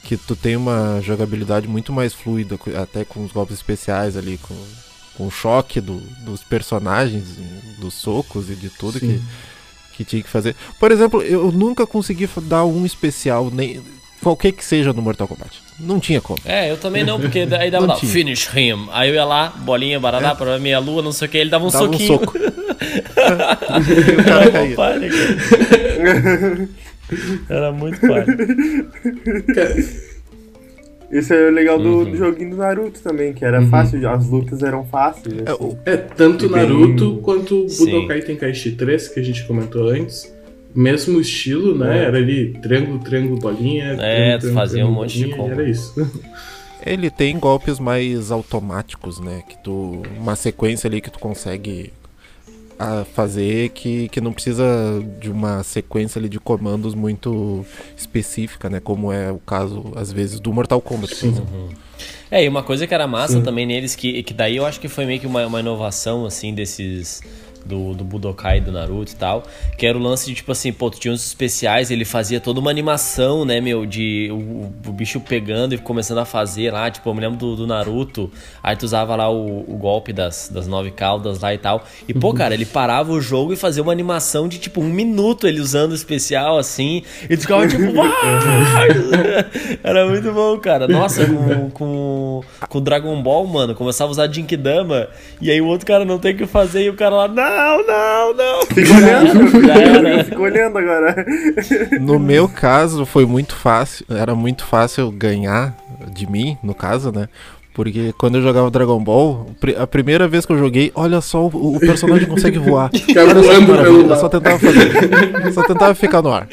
[0.04, 4.54] que tu tem uma jogabilidade muito mais fluida, até com os golpes especiais ali, com,
[5.16, 7.24] com o choque do- dos personagens,
[7.78, 9.22] dos socos e de tudo que,
[10.04, 10.54] que tinha que fazer.
[10.78, 13.80] Por exemplo, eu nunca consegui dar um especial, nem
[14.22, 15.60] qualquer que seja no Mortal Kombat.
[15.80, 16.38] Não tinha como.
[16.44, 18.88] É, eu também não, porque aí dava lá, finish him.
[18.92, 21.66] Aí eu ia lá, bolinha, barará, pra meia lua, não sei o que, ele dava
[21.66, 22.08] um Dava um soquinho.
[22.08, 22.32] soco.
[22.82, 24.76] E o cara caía.
[27.48, 28.26] Era muito palha.
[31.12, 32.04] Isso é o legal do, Uhum.
[32.10, 35.36] do joguinho do Naruto também, que era fácil, as lutas eram fáceis.
[35.46, 35.62] É, assim.
[35.62, 37.66] o- É, tanto E bem- Naruto quanto.
[37.78, 40.32] Budokai Tenkaichi 3, que a gente comentou antes.
[40.74, 41.98] Mesmo estilo, né?
[41.98, 42.04] É.
[42.06, 43.92] Era ali triângulo, triângulo, bolinha.
[43.92, 45.52] É, triângulo, tu triângulo, fazia um monte de combo.
[45.52, 45.92] Era isso.
[46.84, 49.42] Ele tem golpes mais automáticos, né?
[49.48, 50.02] Que tu.
[50.18, 51.92] Uma sequência ali que tu consegue
[52.82, 54.64] ah, fazer que, que não precisa
[55.20, 57.64] de uma sequência ali de comandos muito
[57.96, 58.80] específica, né?
[58.80, 61.68] Como é o caso, às vezes, do Mortal Kombat, por exemplo.
[62.28, 64.88] É, e uma coisa que era massa também neles, que, que daí eu acho que
[64.88, 67.22] foi meio que uma, uma inovação, assim, desses.
[67.64, 69.44] Do, do Budokai, do Naruto e tal.
[69.76, 72.60] Que era o lance de, tipo assim, pô, tu tinha uns especiais, ele fazia toda
[72.60, 73.86] uma animação, né, meu?
[73.86, 76.90] De o, o bicho pegando e começando a fazer lá.
[76.90, 78.30] Tipo, eu me lembro do, do Naruto.
[78.62, 81.84] Aí tu usava lá o, o golpe das, das nove caudas lá e tal.
[82.08, 85.46] E, pô, cara, ele parava o jogo e fazia uma animação de, tipo, um minuto
[85.46, 87.02] ele usando o especial, assim.
[87.28, 87.82] E tu ficava, tipo!
[89.82, 90.88] Era muito bom, cara.
[90.88, 95.08] Nossa, com, com, com Dragon Ball, mano, começava a usar Jinkidama.
[95.40, 96.84] E aí o outro cara não tem o que fazer.
[96.84, 97.44] E o cara lá, não,
[97.86, 98.66] não, não.
[98.66, 100.24] Fica olhando, Já era.
[100.24, 101.26] fica olhando agora.
[102.00, 104.04] No meu caso, foi muito fácil.
[104.10, 105.74] Era muito fácil ganhar
[106.12, 107.28] de mim, no caso, né?
[107.74, 109.46] Porque quando eu jogava Dragon Ball,
[109.78, 112.90] a primeira vez que eu joguei, olha só, o, o personagem consegue voar.
[113.16, 115.52] Olha só pelo eu só tentava fazer.
[115.54, 116.46] Só tentava ficar no ar.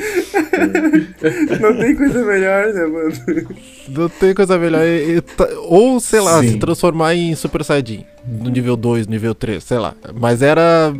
[1.59, 3.11] Não tem coisa melhor, né, mano?
[3.89, 4.85] Não tem coisa melhor.
[4.85, 6.49] E- e ta- Ou, sei lá, Sim.
[6.51, 8.05] se transformar em Super Saiyajin.
[8.27, 9.93] No nível 2, nível 3, sei lá.
[10.19, 10.93] Mas era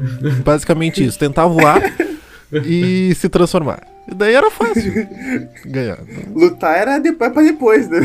[0.43, 1.19] basicamente isso.
[1.19, 1.81] Tentar voar
[2.65, 3.81] e se transformar.
[4.11, 4.91] E daí era fácil
[5.67, 5.99] ganhar.
[6.33, 7.99] Lutar era de, é pra depois, né?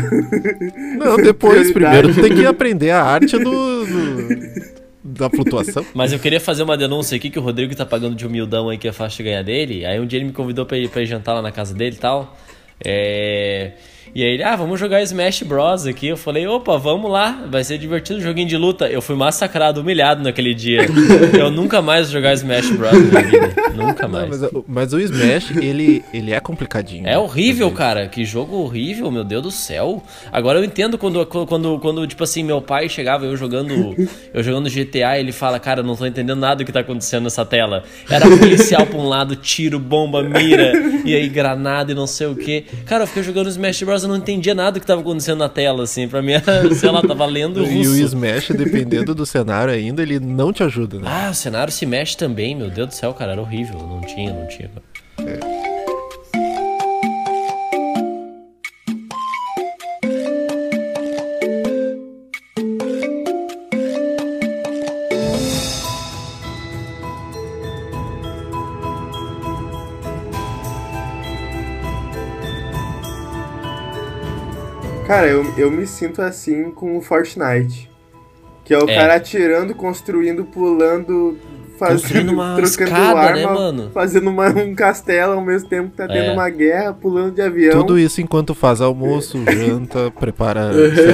[0.99, 1.73] Não, depois, Prioridade.
[1.73, 4.74] primeiro, tu tem que aprender a arte do, do-
[5.17, 5.85] da flutuação.
[5.93, 8.77] Mas eu queria fazer uma denúncia aqui que o Rodrigo tá pagando de humildão aí
[8.77, 9.85] que é fácil de ganhar dele.
[9.85, 11.95] Aí um dia ele me convidou pra ir, pra ir jantar lá na casa dele
[11.95, 12.37] e tal.
[12.83, 13.73] É...
[14.13, 16.07] E aí ele, ah, vamos jogar Smash Bros aqui.
[16.07, 18.87] Eu falei, opa, vamos lá, vai ser divertido, joguinho de luta.
[18.87, 20.81] Eu fui massacrado, humilhado naquele dia.
[21.37, 23.53] Eu nunca mais vou jogar Smash Bros na minha vida.
[23.75, 24.29] Nunca Não, mais.
[24.29, 27.07] mas, o- mas o Smash, ele, ele é complicadinho.
[27.07, 28.07] É horrível, cara.
[28.07, 30.01] Que jogo horrível, meu Deus do céu.
[30.31, 33.95] Agora eu entendo quando, quando, quando tipo assim, meu pai chegava, eu jogando
[34.33, 37.45] eu jogando GTA, ele fala, cara, não tô entendendo nada do que tá acontecendo nessa
[37.45, 37.83] tela.
[38.09, 40.71] Era policial pra um lado, tiro, bomba, mira,
[41.03, 42.61] e aí granada e não sei o que.
[42.85, 45.49] Cara, eu fiquei jogando Smash Bros, eu não entendia nada do que tava acontecendo na
[45.49, 46.07] tela, assim.
[46.07, 46.33] Pra mim,
[46.75, 48.01] sei lá, tava lendo E o russo.
[48.05, 51.07] Smash, dependendo do cenário ainda, ele não te ajuda, né?
[51.07, 53.77] Ah, o cenário se mexe também, meu Deus do céu, cara, era horrível.
[53.79, 54.69] Não tinha, não tinha.
[54.69, 54.83] Cara,
[75.27, 77.89] eu, eu me sinto assim com o Fortnite.
[78.63, 78.95] Que é o É.
[78.95, 81.37] cara atirando, construindo, pulando,
[81.77, 83.91] fazendo, uma trocando escada, arma, né, mano?
[83.93, 86.33] fazendo uma- um castelo ao mesmo tempo que tá tendo É.
[86.33, 87.73] uma guerra, pulando de avião.
[87.79, 91.05] Tudo isso enquanto faz almoço, janta, prepara, sei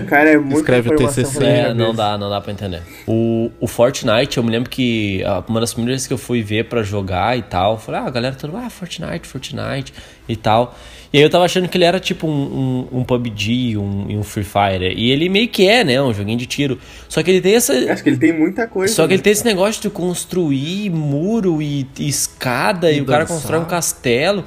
[0.00, 0.04] lá.
[0.08, 1.44] Cara, é muito Escreve o informação TCC.
[1.44, 2.82] É, não dá, não dá pra entender.
[3.06, 6.64] O, o Fortnite, eu me lembro que uma das primeiras vezes que eu fui ver
[6.64, 9.94] pra jogar e tal, eu falei, ah, a galera toda, ah, Fortnite, Fortnite
[10.28, 10.74] e tal.
[11.12, 14.16] E aí eu tava achando que ele era tipo um, um, um PUBG, um, e
[14.16, 14.92] um Free Fire.
[14.96, 16.78] E ele meio que é, né, um joguinho de tiro.
[17.08, 17.72] Só que ele tem essa...
[17.92, 18.92] Acho que ele tem muita coisa.
[18.92, 19.14] Só que né?
[19.14, 23.60] ele tem esse negócio de construir muro e, e escada e, E o cara constrói
[23.60, 24.44] um castelo.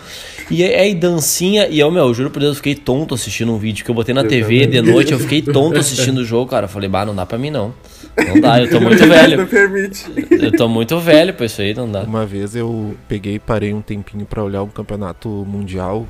[0.51, 1.68] E e dancinha.
[1.68, 4.14] E eu, meu, juro por Deus, eu fiquei tonto assistindo um vídeo que eu botei
[4.14, 4.82] na Eu TV também.
[4.84, 5.12] de noite.
[5.14, 6.66] Eu fiquei tonto assistindo o jogo, cara.
[6.66, 7.74] Eu falei, bah, não dá pra mim não.
[8.28, 9.47] Não dá, eu tô muito Não velho.
[9.47, 10.05] permite.
[10.30, 12.01] Eu tô muito velho pra isso aí, não dá.
[12.01, 16.05] Uma vez eu peguei e parei um tempinho pra olhar um campeonato mundial.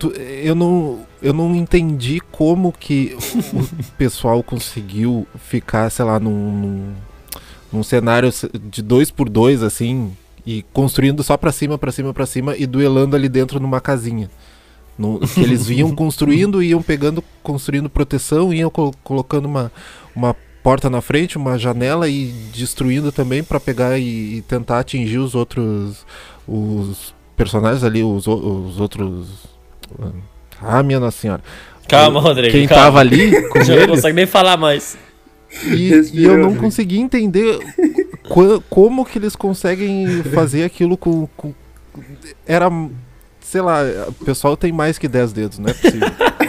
[0.00, 3.16] Tu- Eu não, eu não entendi como que
[3.52, 6.92] o pessoal conseguiu ficar, sei lá, num,
[7.72, 8.30] num, cenário
[8.70, 10.10] de dois por dois assim
[10.46, 14.30] e construindo só pra cima, pra cima, pra cima e duelando ali dentro numa casinha.
[14.98, 19.70] No, que eles vinham construindo, iam pegando, construindo proteção, iam colo- colocando uma,
[20.16, 25.18] uma porta na frente, uma janela e destruindo também pra pegar e, e tentar atingir
[25.18, 26.04] os outros
[26.48, 29.28] os personagens ali, os, os outros.
[30.60, 31.42] Ah, minha nossa senhora.
[31.88, 32.52] Calma, Rodrigo.
[32.52, 32.84] Quem calma.
[32.84, 34.96] tava ali com Já não consegue nem falar mais.
[35.64, 37.58] e, e eu não consegui entender
[38.68, 41.52] como que eles conseguem fazer aquilo com, com-
[42.46, 42.70] Era.
[43.40, 46.08] Sei lá, o pessoal tem mais que 10 dedos, não é possível.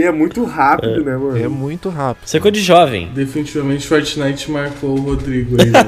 [0.00, 1.36] E é muito rápido, né, mano?
[1.36, 2.26] É muito rápido.
[2.26, 3.08] Isso é de jovem.
[3.14, 5.70] Definitivamente Fortnite marcou o Rodrigo aí.
[5.70, 5.82] Né?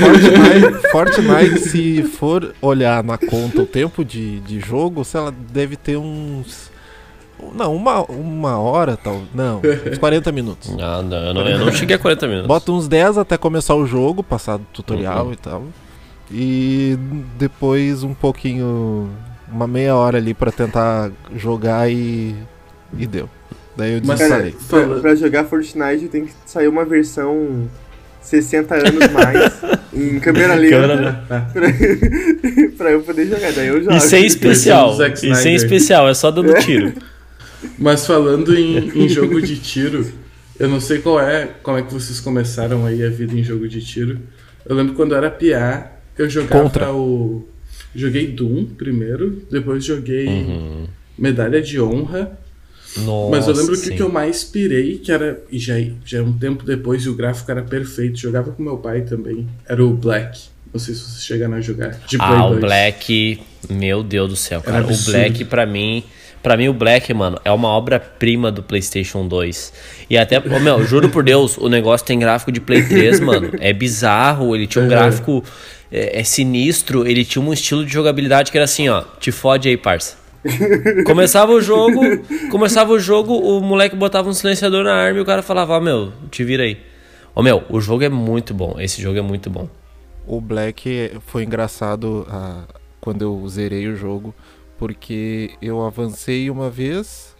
[0.00, 5.76] Fortnite, Fortnite, se for olhar na conta o tempo de, de jogo, sei lá, deve
[5.76, 6.70] ter uns.
[7.54, 9.20] Não, uma, uma hora, tal.
[9.34, 9.60] Não,
[9.90, 10.74] uns 40 minutos.
[10.80, 12.48] Ah, não, eu, não, eu não cheguei a 40 minutos.
[12.48, 15.32] Bota uns 10 até começar o jogo, passar do tutorial Uhum.
[15.32, 15.64] e tal.
[16.30, 16.98] E
[17.38, 19.10] depois um pouquinho.
[19.52, 22.34] Uma meia hora ali pra tentar jogar e.
[22.98, 23.28] E deu.
[23.76, 24.88] Daí eu Mas, Cara, desinstalei.
[24.90, 27.68] pra, pra jogar Fortnite tem que sair uma versão
[28.22, 29.52] 60 anos mais
[29.92, 31.46] em câmera lenta Câmera- pra,
[32.78, 33.52] pra eu poder jogar.
[33.52, 33.94] Daí eu jogo.
[33.96, 34.96] E sem especial.
[35.22, 36.92] E sem especial, é só dando tiro.
[37.78, 40.06] Mas falando em, em jogo de tiro,
[40.58, 43.66] eu não sei qual é, como é que vocês começaram aí a vida em jogo
[43.68, 44.18] de tiro.
[44.64, 46.92] Eu lembro quando eu era PA, eu jogava Contra.
[46.92, 47.46] o.
[47.94, 50.46] Joguei Doom primeiro, depois joguei
[51.18, 52.38] Medalha de Honra.
[52.98, 55.40] Nossa, Mas eu lembro que o que eu mais pirei, que era.
[55.50, 55.74] E já,
[56.04, 58.18] já é um tempo depois e o gráfico era perfeito.
[58.18, 59.46] Jogava com meu pai também.
[59.68, 60.40] Era o Black.
[60.72, 61.90] Não sei se vocês chegaram a jogar.
[62.06, 62.60] De Play Ah, o 2.
[62.60, 63.40] Black,
[63.70, 64.84] meu Deus do céu, cara.
[64.84, 64.96] O.
[65.04, 66.02] Black, pra mim,
[66.42, 69.72] pra mim, o Black, mano, é uma obra-prima do PlayStation 2.
[70.10, 73.50] E até, ô, meu, juro por Deus, o negócio tem gráfico de Play 3, mano.
[73.58, 74.90] É bizarro, ele tinha um Uhum.
[74.90, 75.44] gráfico
[75.90, 79.68] é, é sinistro, ele tinha um estilo de jogabilidade que era assim, ó, te fode
[79.68, 80.16] aí, parça.
[81.04, 82.00] Começava o jogo,
[82.50, 85.80] começava o jogo, o moleque botava um silenciador na arma e o cara falava, ó,
[85.80, 86.78] meu, te vira aí.
[87.34, 89.68] Ô, meu, o jogo é muito bom, esse jogo é muito bom.
[90.26, 92.64] O Black foi engraçado ah,
[93.00, 94.34] quando eu zerei o jogo,
[94.78, 97.36] porque eu avancei uma vez,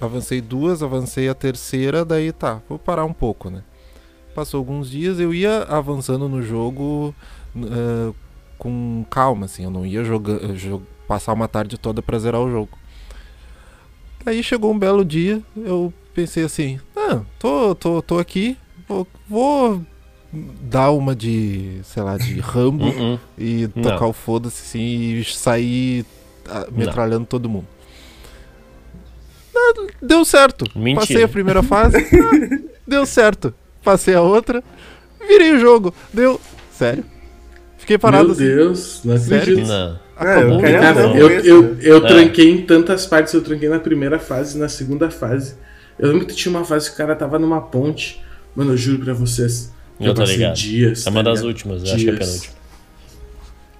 [0.00, 3.62] avancei duas, avancei a terceira, daí tá, vou parar um pouco, né?
[4.34, 7.14] Passou alguns dias, eu ia avançando no jogo
[7.56, 8.12] ah,
[8.58, 10.38] com calma, assim, eu não ia jogar,
[11.08, 12.78] passar uma tarde toda pra zerar o jogo.
[14.26, 19.82] Aí chegou um belo dia, eu pensei assim, ah, tô, tô, tô aqui, vou, vou
[20.60, 23.18] dar uma de, sei lá, de Rambo Uh-uh.
[23.38, 23.82] e Não.
[23.84, 24.80] tocar o foda-se assim
[25.14, 26.04] e sair
[26.46, 27.66] ah, metralhando todo mundo.
[29.56, 30.66] Ah, Deu certo.
[30.78, 31.00] Mentira.
[31.00, 31.96] Passei a primeira fase.
[31.98, 33.54] ah, deu certo.
[33.82, 34.62] Passei a outra.
[35.26, 35.94] Virei o jogo.
[36.12, 36.40] Deu.
[36.72, 37.04] Sério.
[37.78, 38.44] Fiquei parado Meu assim.
[38.44, 39.42] Deus, não Sério?
[39.42, 39.66] acredito.
[39.68, 39.98] Não.
[40.18, 40.54] Acabou.
[40.54, 42.08] eu quero- Cara, Não, eu, eu, eu É.
[42.08, 43.32] tranquei em tantas partes.
[43.34, 45.54] Eu tranquei na primeira fase, na segunda fase.
[45.98, 48.20] Eu lembro que tinha uma fase que o cara tava numa ponte.
[48.54, 49.72] Mano, eu juro pra vocês.
[49.98, 50.54] que Eu tô passei ligado.
[50.56, 51.06] dias.
[51.06, 51.48] É uma tá das ligado?
[51.48, 52.54] últimas, eu acho que é a penúltima.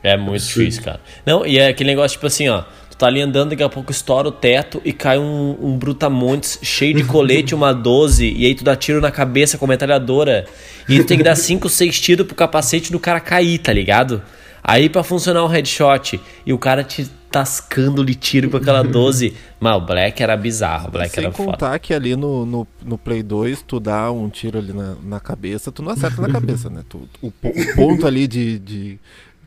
[0.03, 0.59] É muito Absurdo.
[0.64, 1.01] difícil, cara.
[1.26, 2.62] Não, e é aquele negócio tipo assim, ó.
[2.91, 6.59] Tu tá ali andando, daqui a pouco estoura o teto e cai um, um brutamontes
[6.62, 10.47] cheio de colete, uma 12, e aí tu dá tiro na cabeça com a metralhadora.
[10.89, 14.22] E tu tem que dar 5, 6 tiros pro capacete do cara cair, tá ligado?
[14.69, 19.35] Aí pra funcionar o headshot e o cara te tascando-lhe tiro com aquela 12.
[19.59, 21.53] Mas o Black era bizarro, o Black Sem era foda.
[21.53, 25.21] contar que ali no, no, no Play 2, tu dá um tiro ali na, na
[25.21, 26.83] cabeça, tu não acerta na cabeça, né?
[26.87, 28.99] Tu, o, o ponto ali de, de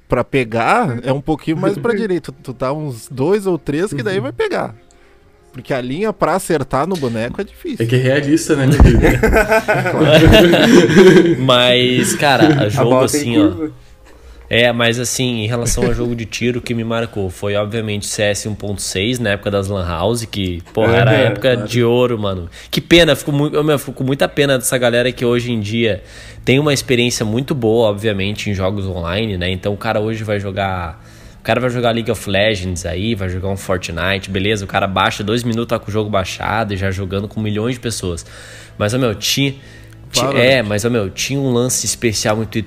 [0.10, 2.32] pra pegar é um pouquinho mais pra direita.
[2.32, 4.74] Tu tá uns dois ou três que daí vai pegar.
[5.54, 7.86] Porque a linha pra acertar no boneco é difícil.
[7.86, 8.82] É que é realista, né, meu?
[11.46, 13.70] Mas, cara, jogo assim, ó.
[14.54, 18.06] É, mas assim, em relação ao jogo de tiro, o que me marcou foi, obviamente,
[18.06, 22.20] CS 1.6, na época das Lan House, que, porra, era a É, época de ouro,
[22.20, 22.50] mano.
[22.70, 25.62] Que pena, fico, muito, eu, meu, fico com muita pena dessa galera que hoje em
[25.62, 26.04] dia
[26.44, 29.50] tem uma experiência muito boa, obviamente, em jogos online, né?
[29.50, 31.02] Então o cara hoje vai jogar.
[31.40, 34.66] O cara vai jogar League of Legends aí, vai jogar um Fortnite, beleza?
[34.66, 37.76] O cara baixa dois minutos, tá com o jogo baixado e já jogando com milhões
[37.76, 38.26] de pessoas.
[38.78, 39.56] Mas, meu, tinha.
[40.12, 40.40] Ti- Valorant.
[40.44, 42.58] É, mas, ó, meu, tinha um lance especial muito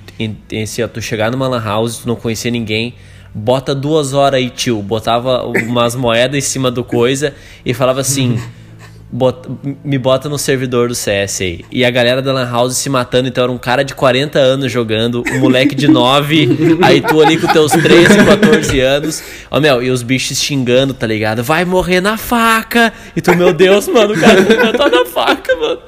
[0.82, 2.94] ó, tu chegar numa lan house, tu não conhecia ninguém,
[3.34, 7.34] bota duas horas aí, tio, botava umas moedas em cima do coisa
[7.66, 8.38] e falava assim,
[9.12, 9.48] bota-
[9.84, 11.64] me bota no servidor do CS aí.
[11.70, 14.72] E a galera da lan house se matando, então era um cara de 40 anos
[14.72, 16.48] jogando, um moleque de 9,
[16.82, 21.06] aí tu ali com teus 13, 14 anos, ó, meu, e os bichos xingando, tá
[21.06, 21.42] ligado?
[21.44, 22.92] Vai morrer na faca!
[23.14, 24.42] E tu, meu Deus, mano, o cara
[24.76, 25.78] tá na faca, mano.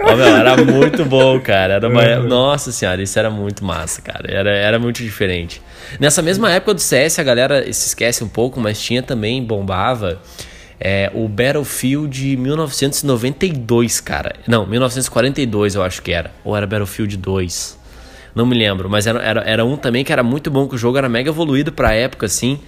[0.00, 1.74] Ó, meu, era muito bom, cara.
[1.74, 2.16] Era uma...
[2.20, 4.30] Nossa senhora, isso era muito massa, cara.
[4.30, 5.60] Era, era muito diferente.
[6.00, 10.20] Nessa mesma época do CS, a galera se esquece um pouco, mas tinha também, bombava,
[10.80, 14.34] é, o Battlefield 1992, cara.
[14.46, 16.30] Não, 1942 eu acho que era.
[16.44, 17.78] Ou era Battlefield 2.
[18.34, 20.78] Não me lembro, mas era, era, era um também que era muito bom, que o
[20.78, 22.60] jogo era mega evoluído pra época, assim.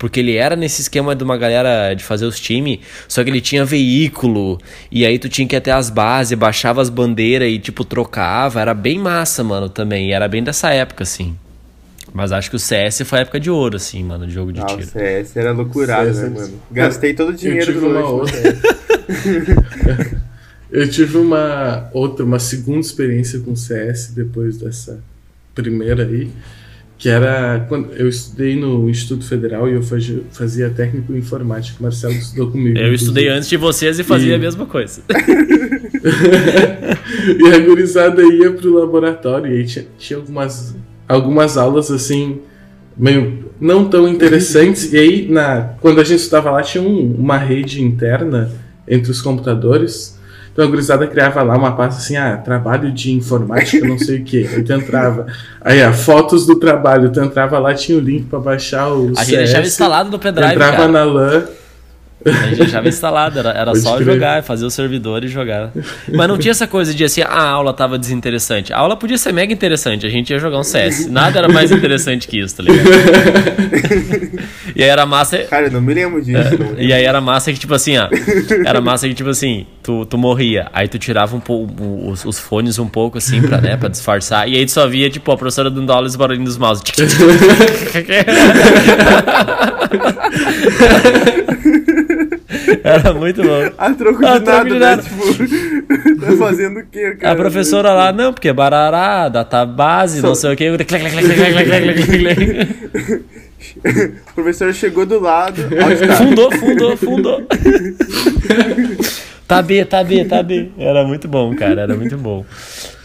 [0.00, 3.40] Porque ele era nesse esquema de uma galera de fazer os times, só que ele
[3.40, 4.58] tinha veículo,
[4.90, 8.62] e aí tu tinha que ir até as bases, baixava as bandeiras e, tipo, trocava.
[8.62, 10.08] Era bem massa, mano, também.
[10.08, 11.36] E era bem dessa época, assim.
[12.14, 14.60] Mas acho que o CS foi a época de ouro, assim, mano, de jogo de
[14.60, 14.86] Ah, o tiro.
[14.88, 16.62] CS era loucurado, CS né, mano?
[16.70, 18.34] Gastei todo o dinheiro do uma outra.
[20.72, 24.98] Eu tive uma outra, uma segunda experiência com CS depois dessa
[25.54, 26.30] primeira aí,
[27.00, 31.78] que era quando eu estudei no Instituto Federal e eu fazia, técnico em informática.
[31.80, 32.78] O Marcelo estudou comigo.
[32.78, 35.00] Eu estudei antes de vocês e fazia E- a mesma coisa.
[37.38, 40.76] e a gurizada ia pro laboratório e aí tinha, tinha algumas,
[41.08, 42.40] algumas aulas assim,
[42.96, 44.92] meio não tão interessantes.
[44.92, 48.50] e aí, na, quando a gente estudava lá, tinha um- uma rede interna
[48.86, 50.19] entre os computadores.
[50.60, 54.24] Então a gurizada criava lá uma pasta assim, ah, trabalho de informática, não sei o
[54.24, 54.46] que.
[54.46, 55.26] Aí tu entrava.
[55.58, 57.10] Aí, ah, fotos do trabalho.
[57.10, 60.52] Tu entrava lá, tinha o link pra baixar o A gente deixava instalado no pendrive,
[60.52, 60.88] Entrava cara.
[60.88, 61.44] na LAN.
[62.24, 64.04] A gente deixava instalado, era, era Pode só crer.
[64.04, 65.72] jogar, fazer o servidor e jogar.
[66.12, 68.72] Mas não tinha essa coisa de assim, ah, a aula tava desinteressante.
[68.72, 71.06] A aula podia ser mega interessante, a gente ia jogar um CS.
[71.06, 72.88] Nada era mais interessante que isso, tá ligado?
[74.76, 75.38] e aí era massa.
[75.38, 76.58] Cara, eu não me lembro disso.
[76.58, 76.78] não.
[76.78, 78.08] E aí era massa que, tipo assim, ó.
[78.66, 80.68] Era massa que, tipo assim, tu, tu morria.
[80.72, 81.72] Aí tu tirava um pouco
[82.10, 84.48] os, os fones um pouco, assim, pra, né, pra disfarçar.
[84.48, 86.82] E aí tu só via, tipo, a professora dando aula e os barulhinhos dos mouse.
[92.82, 93.70] Era muito bom.
[93.76, 94.78] A troco de troco nada, de né?
[94.78, 95.02] nada.
[95.02, 95.16] Tipo,
[96.20, 97.32] tá fazendo o quê, cara?
[97.32, 100.70] A professora lá, não, porque barará, database, não sei o que.
[104.30, 105.62] O professor chegou do lado.
[105.62, 106.16] Tá?
[106.16, 107.46] Fundou, fundou, fundou.
[109.46, 110.70] tá B, tá B, tá B.
[110.78, 112.42] Era muito bom, cara, era muito bom.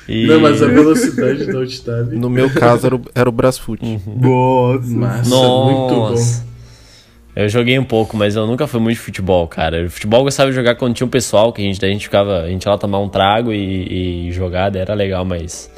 [0.08, 0.28] E...
[0.28, 2.14] Não, mas a velocidade do Alt-Tab.
[2.14, 3.82] No meu caso era o, era o Brasfoot.
[3.84, 4.88] Nossa.
[4.88, 5.72] Massa, Nossa.
[5.72, 6.16] muito bom.
[7.36, 9.90] Eu joguei um pouco, mas eu nunca fui muito de futebol, cara.
[9.90, 12.06] Futebol eu gostava de jogar quando tinha um pessoal, que a gente, daí a gente
[12.06, 15.70] ficava, a gente ia lá tomar um trago e, e jogar, daí era legal, mas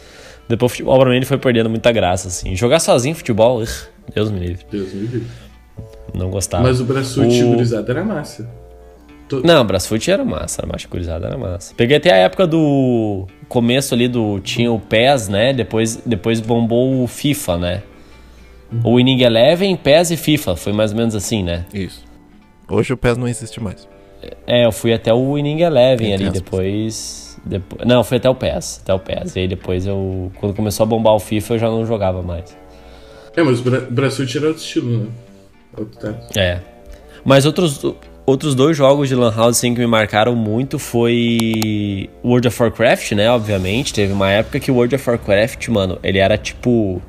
[0.47, 2.55] depois o futebol pra mim ele foi perdendo muita graça, assim.
[2.55, 3.63] Jogar sozinho futebol,
[4.13, 5.23] Deus me livre, Deus me livre.
[6.13, 6.63] não gostava.
[6.63, 8.47] Mas o Braçute O- gurizada era massa.
[9.43, 11.73] Não, Brasfoot era massa, era mais curizada, era massa.
[11.75, 15.51] Peguei até a época do começo ali do tinha o PES, né?
[15.51, 17.83] Depois depois bombou o FIFA, né?
[18.83, 21.65] O Winning Eleven, PES e FIFA, foi mais ou menos assim, né?
[21.73, 22.03] Isso.
[22.69, 23.87] Hoje o PES não existe mais.
[24.45, 26.41] É, eu fui até o Winning Eleven Entre ali, aspas.
[26.43, 27.87] depois, depois.
[27.87, 29.35] Não, fui até o PES, até o PES.
[29.35, 30.31] E aí depois eu.
[30.39, 32.57] Quando começou a bombar o FIFA, eu já não jogava mais.
[33.35, 35.05] É, mas o Bra Braçute era outro estilo, né?
[35.77, 36.15] Outro.
[36.35, 36.59] É.
[37.23, 37.85] Mas outros,
[38.25, 43.11] outros dois jogos de Lan House assim, que me marcaram muito foi World of Warcraft,
[43.11, 43.29] né?
[43.29, 43.93] Obviamente.
[43.93, 47.01] Teve uma época que o World of Warcraft, mano, ele era tipo.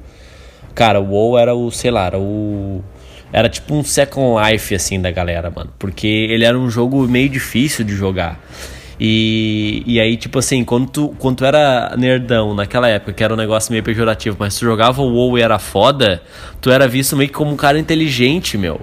[0.78, 2.80] Cara, o WoW era o, sei lá, era o.
[3.32, 5.72] Era tipo um Second Life, assim, da galera, mano.
[5.76, 8.40] Porque ele era um jogo meio difícil de jogar.
[9.00, 13.34] E, e aí, tipo assim, quando tu, quando tu era nerdão naquela época, que era
[13.34, 16.22] um negócio meio pejorativo, mas tu jogava o WoW e era foda,
[16.60, 18.80] tu era visto meio que como um cara inteligente, meu.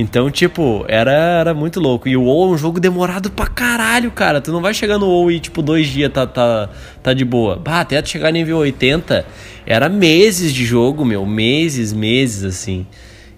[0.00, 2.08] Então, tipo, era, era muito louco.
[2.08, 4.40] E o WoW é um jogo demorado pra caralho, cara.
[4.40, 6.70] Tu não vai chegar no WoW e, tipo, dois dias tá, tá,
[7.02, 7.56] tá de boa.
[7.56, 9.26] Bah, até tu chegar nível 80,
[9.66, 11.26] era meses de jogo, meu.
[11.26, 12.86] Meses, meses, assim.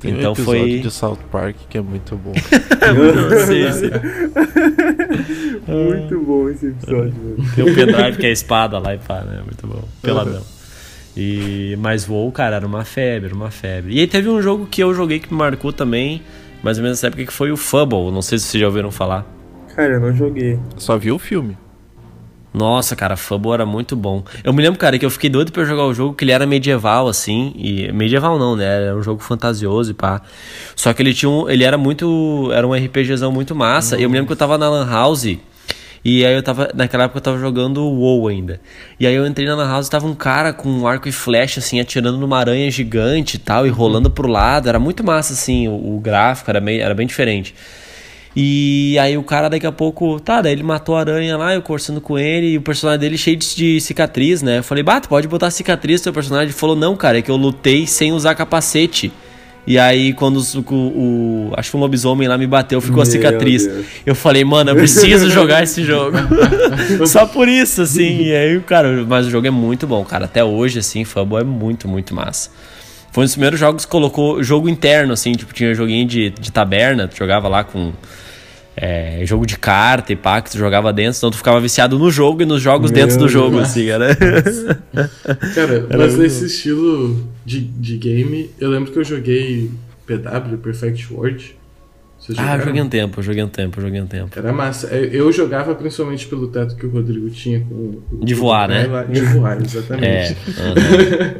[0.01, 0.79] Tem então um episódio foi.
[0.81, 2.33] de South Park que é muito bom.
[3.47, 3.91] Sim.
[5.71, 7.37] Muito bom esse episódio, mano.
[7.55, 9.41] Tem o pendrive que é a espada lá e pá, né?
[9.45, 9.83] Muito bom.
[10.03, 10.43] Peladão.
[11.17, 13.95] E, mas WoW, cara, era uma febre, era uma febre.
[13.95, 16.23] E aí teve um jogo que eu joguei que me marcou também,
[16.63, 18.11] mais ou menos nessa época, que foi o Fumble.
[18.11, 19.27] Não sei se vocês já ouviram falar.
[19.75, 20.59] Cara, eu não joguei.
[20.77, 21.57] Só viu o filme.
[22.53, 24.25] Nossa, cara, Fumble era muito bom.
[24.43, 26.45] Eu me lembro, cara, que eu fiquei doido pra jogar o jogo, que ele era
[26.47, 27.53] medieval, assim.
[27.57, 28.87] E medieval não, né?
[28.87, 30.21] Era um jogo fantasioso e pá.
[30.75, 31.49] Só que ele tinha um.
[31.49, 32.51] Ele era muito.
[32.53, 33.97] Era um RPGzão muito massa.
[33.99, 35.39] E eu me lembro que eu tava na Lan House.
[36.05, 36.71] E aí eu tava.
[36.75, 38.61] Naquela época eu tava jogando WoW ainda.
[38.99, 41.61] E aí eu entrei na House e tava um cara com um arco e flecha,
[41.61, 44.69] assim, atirando numa aranha gigante e tal, e rolando pro lado.
[44.69, 47.55] Era muito massa, assim, o, o gráfico, era, meio, era bem diferente.
[48.35, 51.63] E aí o cara daqui a pouco, tá, daí ele matou a aranha lá, eu
[51.63, 54.59] conversando com ele, e o personagem dele cheio de, de cicatriz, né?
[54.59, 56.47] Eu falei, bah, tu pode botar cicatriz no teu personagem?
[56.47, 59.13] Ele falou, não, cara, é que eu lutei sem usar capacete.
[59.67, 63.05] E aí, quando os- o, o- Acho que um lobisomem lá me bateu, ficou a
[63.05, 63.67] Meu cicatriz.
[63.67, 63.87] Deus.
[64.07, 66.17] Eu falei, mano, eu preciso jogar esse jogo.
[67.07, 68.23] Só por isso, assim.
[68.23, 70.25] E aí, cara, mas o jogo é muito bom, cara.
[70.25, 72.51] Até hoje, assim, Fumble é muito, muito massa.
[73.13, 76.51] Foi um dos primeiros jogos que colocou jogo interno, assim, tipo, tinha joguinho de, de
[76.53, 77.93] taberna, tu jogava lá com
[78.77, 82.11] é, jogo de carta e pá, que tu jogava dentro, então tu ficava viciado no
[82.11, 83.69] jogo e nos jogos Meu dentro do jogo, Deus.
[83.69, 84.15] assim, era.
[85.55, 89.71] Cara, mas nesse estilo de, de game, eu lembro que eu joguei
[90.07, 91.57] PW, Perfect World.
[92.19, 92.65] Vocês ah, jogaram?
[92.67, 94.39] joguei um tempo, eu joguei um tempo, eu joguei um tempo.
[94.39, 94.89] Era massa.
[94.89, 97.75] Eu eu jogava principalmente pelo teto que o Rodrigo tinha com
[98.13, 98.87] o- De voar, né?
[98.87, 99.65] lá- De voar, É.
[99.65, 100.37] exatamente.
[100.59, 101.35] aham.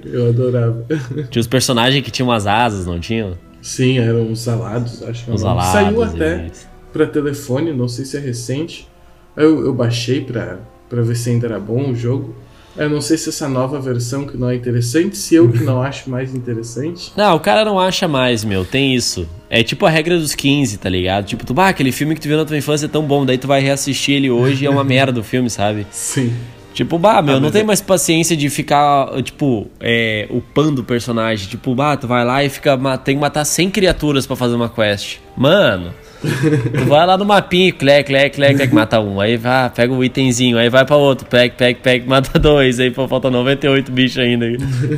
[0.10, 0.86] Eu adorava.
[1.30, 3.36] Tinha os personagens que tinham umas asas, não tinham?
[3.64, 5.72] Sim, eram os alados, acho que é Os alados.
[5.72, 6.68] Saiu até isso.
[6.92, 8.86] pra telefone, não sei se é recente.
[9.34, 12.34] Eu, eu baixei pra, pra ver se ainda era bom o jogo.
[12.76, 15.80] Eu não sei se essa nova versão que não é interessante, se eu que não
[15.82, 17.10] acho mais interessante.
[17.16, 19.26] Não, o cara não acha mais, meu, tem isso.
[19.48, 21.24] É tipo a regra dos 15, tá ligado?
[21.24, 23.38] Tipo, tu, bah, aquele filme que tu viu na tua infância é tão bom, daí
[23.38, 25.86] tu vai reassistir ele hoje e é uma merda o filme, sabe?
[25.90, 26.34] Sim.
[26.74, 30.84] Tipo, bah, meu, Ah, não tem é- mais paciência de ficar, tipo, é, upando o
[30.84, 31.48] personagem.
[31.48, 34.68] Tipo, bah, tu vai lá e fica, tem que matar 100 criaturas pra fazer uma
[34.68, 35.18] quest.
[35.36, 35.94] Mano,
[36.24, 39.20] tu vai lá no mapinha, clec, clec, clec, clec, mata um.
[39.20, 42.80] Aí vai, pega o itemzinho, aí vai pra outro, pega, pega, pega, mata dois.
[42.80, 44.46] Aí pô, falta 98 bichos ainda.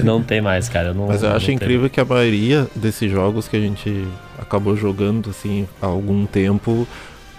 [0.03, 0.95] Não tem mais, cara.
[0.95, 4.07] Não, Mas eu não acho incrível que a maioria desses jogos que a gente
[4.39, 6.89] acabou jogando assim há algum tempo,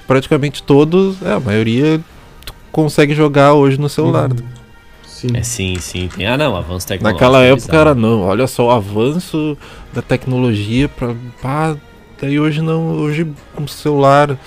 [0.05, 1.99] praticamente todos, é, a maioria
[2.71, 4.29] consegue jogar hoje no celular.
[5.05, 5.29] Sim.
[5.33, 6.09] É sim, sim.
[6.15, 7.23] Tem, ah, não, avanço tecnológico.
[7.23, 7.79] Naquela época bizarro.
[7.79, 9.57] era não, olha só o avanço
[9.91, 11.15] da tecnologia pra.
[11.41, 11.75] pá,
[12.21, 14.37] daí hoje não, hoje com um celular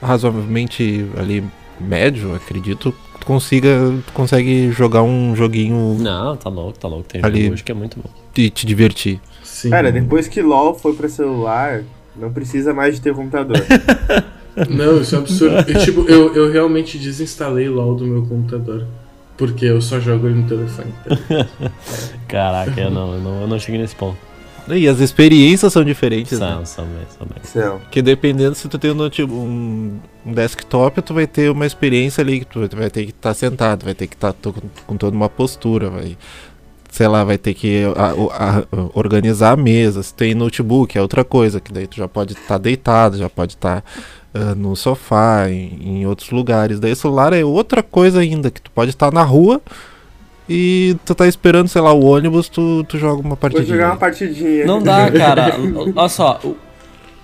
[0.00, 1.44] razoavelmente ali
[1.80, 3.68] médio, acredito, tu consiga,
[4.06, 7.04] tu consegue jogar um joguinho Não, tá louco, tá louco.
[7.08, 7.42] Tem Ali.
[7.42, 8.08] jogo hoje que é muito bom.
[8.36, 9.20] e te divertir.
[9.42, 9.70] Sim.
[9.70, 11.82] Cara, depois que LoL foi pra celular,
[12.16, 13.56] não precisa mais de ter computador.
[14.68, 15.56] Não, isso é absurdo.
[15.70, 18.86] Eu, tipo, eu, eu realmente desinstalei LOL do meu computador.
[19.36, 20.92] Porque eu só jogo ele no telefone.
[21.04, 21.46] tá?
[22.28, 24.16] Caraca, eu não, eu não, eu não cheguei nesse ponto.
[24.68, 26.52] E as experiências são diferentes, né?
[26.64, 27.80] São, são bem, são.
[27.90, 32.22] Que dependendo se tu tem um, note- um, um desktop, tu vai ter uma experiência
[32.22, 34.52] ali que tu vai ter que estar sentado, vai ter que estar com,
[34.86, 36.16] com toda uma postura, vai.
[36.90, 40.00] Sei lá, vai ter que a- a- organizar a mesa.
[40.02, 43.54] Se tem notebook, é outra coisa, que daí tu já pode estar deitado, já pode
[43.54, 43.84] estar
[44.34, 46.80] ah, no sofá, em, em outros lugares.
[46.80, 49.62] Daí o celular é outra coisa ainda, que tu pode estar na rua
[50.48, 53.66] e tu tá esperando, sei lá, o ônibus, tu, tu joga uma Vou partidinha.
[53.76, 54.66] jogar uma partidinha.
[54.66, 55.54] Não dá, cara.
[55.96, 56.40] Olha só.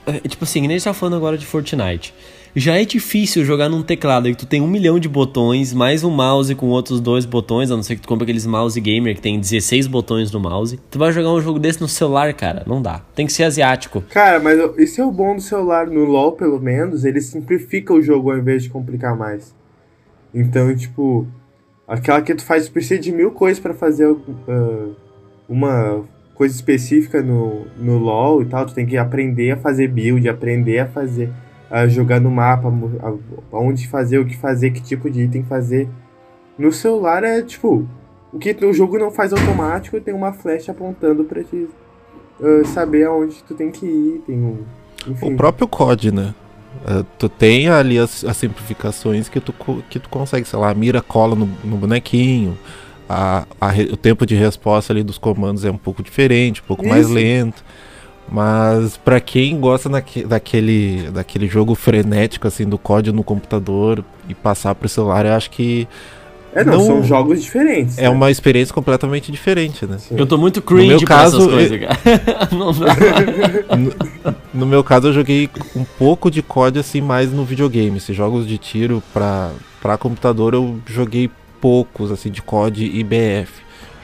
[0.06, 2.14] é, Tipo assim, nem a gente tá falando agora de Fortnite.
[2.55, 6.11] Já é difícil jogar num teclado que tu tem um milhão de botões, mais um
[6.11, 9.20] mouse com outros dois botões, a não ser que tu compre aqueles mouse gamer que
[9.20, 10.76] tem 16 botões no mouse.
[10.90, 12.64] Tu vai jogar um jogo desse no celular, cara.
[12.66, 13.03] Não dá.
[13.14, 14.03] Tem que ser asiático.
[14.11, 15.86] Cara, mas esse é o bom do celular.
[15.86, 19.55] No LoL, pelo menos, ele simplifica o jogo ao invés de complicar mais.
[20.34, 21.28] Então, tipo,
[21.86, 24.12] aquela que tu faz, tu precisa de mil coisas pra fazer
[24.48, 24.88] ah,
[25.48, 26.03] uma
[26.34, 28.66] coisa específica no, no LoL e tal.
[28.66, 31.30] Tu tem que aprender a fazer build, aprender a fazer,
[31.88, 32.72] jogar no mapa,
[33.52, 35.88] aonde fazer, o que fazer, que tipo de item fazer.
[36.58, 37.86] No celular é tipo,
[38.32, 41.68] o que o jogo não faz automático, tem uma flecha apontando pra te
[42.42, 44.58] ah, saber aonde tu tem que ir, tem um.
[45.06, 45.32] Enfim.
[45.32, 46.34] O próprio COD, né?
[46.84, 49.54] Ah, tu tem ali as, as simplificações que tu,
[49.88, 52.56] que tu consegue, sei lá, a mira cola no, no bonequinho,
[53.08, 56.86] a, a o tempo de resposta ali dos comandos é um pouco diferente, um pouco
[56.86, 57.14] mais Isso.
[57.14, 57.64] lento.
[58.30, 64.34] Mas pra quem gosta naque, daquele, daquele jogo frenético assim do código no computador e
[64.34, 65.88] passar pro celular, eu acho que
[66.54, 67.98] É, não, Não- são jogos diferentes.
[67.98, 68.08] é né?
[68.08, 69.96] uma experiência completamente diferente, né?
[70.12, 71.98] Eu tô muito cringe meu pra caso, essas coisas, cara.
[74.24, 74.34] Dá.
[74.52, 77.96] No meu caso, eu joguei um pouco de COD assim mais no videogame.
[77.98, 79.50] Esses jogos de tiro pra,
[79.80, 83.52] pra computador eu joguei poucos assim de COD e BF.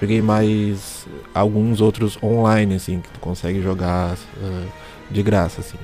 [0.00, 4.64] Joguei mais alguns outros online assim que tu consegue jogar ah,
[5.10, 5.78] de graça assim.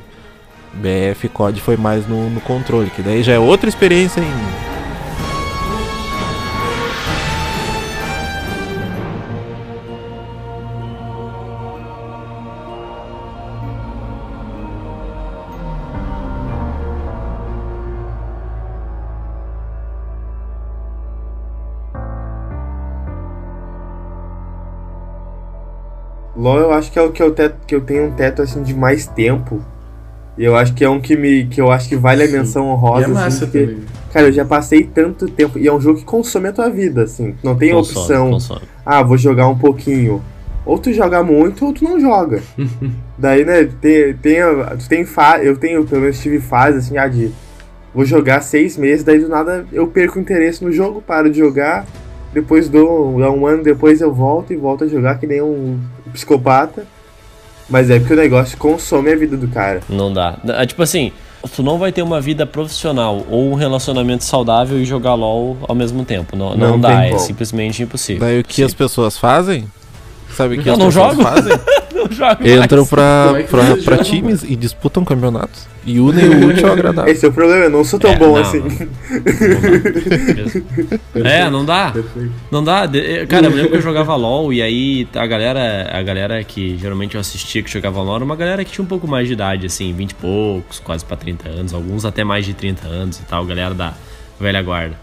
[0.75, 4.72] BF COD foi mais no, no controle, que daí já é outra experiência ainda.
[26.43, 28.63] LoL eu acho que é o que eu, teto, que eu tenho um teto assim
[28.63, 29.61] de mais tempo.
[30.37, 31.47] E eu acho que é um que me.
[31.47, 33.05] que eu acho que vale a menção E honrosa.
[33.05, 33.83] é massa assim, porque, também.
[34.13, 35.59] cara, eu já passei tanto tempo.
[35.59, 37.35] E é um jogo que consome a tua vida, assim.
[37.45, 38.31] Não tem Consome, opção.
[38.31, 38.63] consome.
[38.85, 40.23] Ah, vou jogar um pouquinho.
[40.65, 42.41] Ou tu joga muito ou tu não joga.
[43.19, 44.39] Daí, né, tem, tem,
[44.79, 47.31] tu tem fa eu tenho, pelo menos tive fase assim, ah, de
[47.95, 51.39] vou jogar seis meses, daí do nada eu perco o interesse no jogo, paro de
[51.39, 51.85] jogar,
[52.33, 55.79] depois dou dá um ano depois eu volto e volto a jogar que nem um
[56.13, 56.87] psicopata.
[57.69, 59.81] Mas é porque o negócio consome a vida do cara.
[59.89, 60.37] Não dá.
[60.47, 61.13] É tipo assim,
[61.55, 65.75] tu não vai ter uma vida profissional ou um relacionamento saudável e jogar LOL ao
[65.75, 66.37] mesmo tempo.
[66.37, 68.21] Não, não, Não dá, tem é simplesmente impossível.
[68.21, 69.67] Daí o que as pessoas fazem?
[70.35, 71.23] Sabe que Eu as não pessoas jogo.
[71.23, 71.53] fazem?
[71.93, 75.69] Não joga Entram pra, é pra, pra times e disputam campeonatos.
[75.87, 77.13] E unem o útil ao agradável.
[77.13, 78.59] Esse é o problema, eu não sou tão É, bom não, assim.
[78.61, 78.71] não.
[81.25, 81.91] É, não dá.
[81.93, 82.33] Perfeito.
[82.51, 82.89] Não dá.
[82.93, 86.77] Eh, Cara, eu lembro que eu jogava LOL e aí a galera, a galera que
[86.79, 89.35] geralmente eu assistia que jogava LOL era uma galera que tinha um pouco mais de
[89.35, 93.19] idade, assim, 20 e poucos, quase pra 30 anos, alguns até mais de 30 anos
[93.19, 93.95] e tal, galera da
[94.41, 94.97] velha guarda.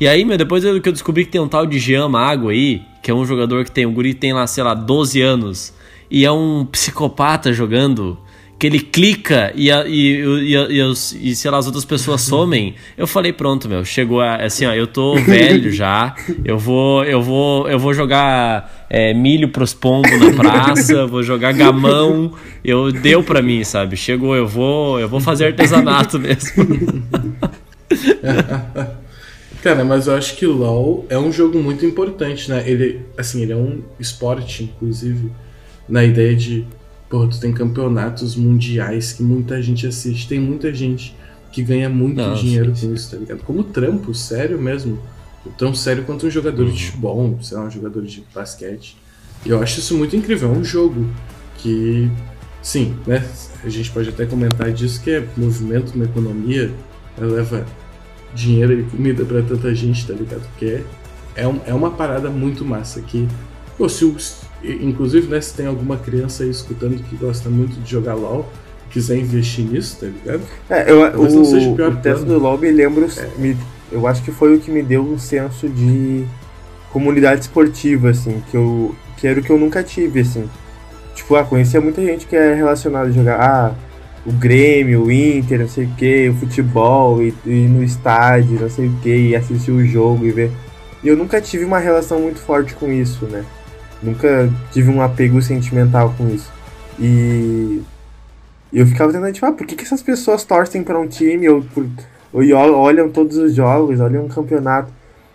[0.00, 2.48] E aí, meu, depois eu- que eu descobri que tem um tal de Jean Mago
[2.48, 5.20] aí, que é um jogador que tem, um guri que tem lá, sei lá, 12
[5.22, 5.72] anos,
[6.10, 8.18] e é um psicopata jogando,
[8.58, 12.20] que ele clica e, a- e, e, e, e e, sei lá, as outras pessoas
[12.28, 12.74] somem.
[12.98, 17.22] Eu falei, pronto, meu, chegou a, assim, ó, eu tô velho já, eu vou, eu
[17.22, 22.32] vou, eu vou jogar é, milho pros pombos na praça, vou jogar gamão,
[22.62, 23.96] eu deu pra mim, sabe?
[23.96, 26.66] Chegou, eu vou, eu vou fazer artesanato mesmo.
[29.62, 32.68] Cara, mas eu acho que LoL é um jogo muito importante, né?
[32.68, 35.30] Ele, assim, ele é um esporte, inclusive,
[35.86, 36.66] na ideia de,
[37.10, 41.14] pô, tu tem campeonatos mundiais que muita gente assiste, tem muita gente
[41.52, 43.42] que ganha muito Não, dinheiro sim, com isso, tá ligado?
[43.42, 44.98] Como trampo, sério mesmo.
[45.58, 46.72] Tão sério quanto um jogador Uhum.
[46.72, 48.96] de futebol, sei lá, um jogador de basquete.
[49.44, 51.06] E eu acho isso muito incrível, é um jogo
[51.58, 52.10] que,
[52.62, 53.26] sim, né?
[53.64, 56.70] A gente pode até comentar disso que é movimento na economia,
[57.18, 57.66] leva
[58.34, 60.42] dinheiro e comida pra tanta gente, tá ligado?
[60.50, 60.80] Porque
[61.34, 63.26] é, um- é uma parada muito massa que,
[63.76, 64.16] pô, se o,
[64.64, 68.48] inclusive, né, se tem alguma criança aí escutando que gosta muito de jogar LoL,
[68.90, 70.42] quiser investir nisso, tá ligado?
[70.68, 73.06] É, eu, o, não seja o pior o teste do LoL me lembra,
[73.38, 73.56] me-
[73.92, 76.24] eu acho que foi o que me deu um senso de
[76.92, 80.48] comunidade esportiva, assim, que eu que era o que eu nunca tive, assim.
[81.14, 83.74] Tipo, ah, conhecia muita gente que é relacionada a jogar, ah,
[84.26, 88.68] o Grêmio, o Inter, não sei o que, o futebol, e, e no estádio, não
[88.70, 90.50] sei o que, e assistir o jogo e ver.
[91.02, 93.44] E eu nunca tive uma relação muito forte com isso, né?
[94.02, 96.50] Nunca tive um apego sentimental com isso.
[96.98, 97.82] E
[98.72, 101.62] eu ficava tentando, tipo, ah, por que, que essas pessoas torcem pra um time ou,
[101.62, 101.86] por,
[102.32, 104.92] ou ol- olham todos os jogos, olham um campeonato?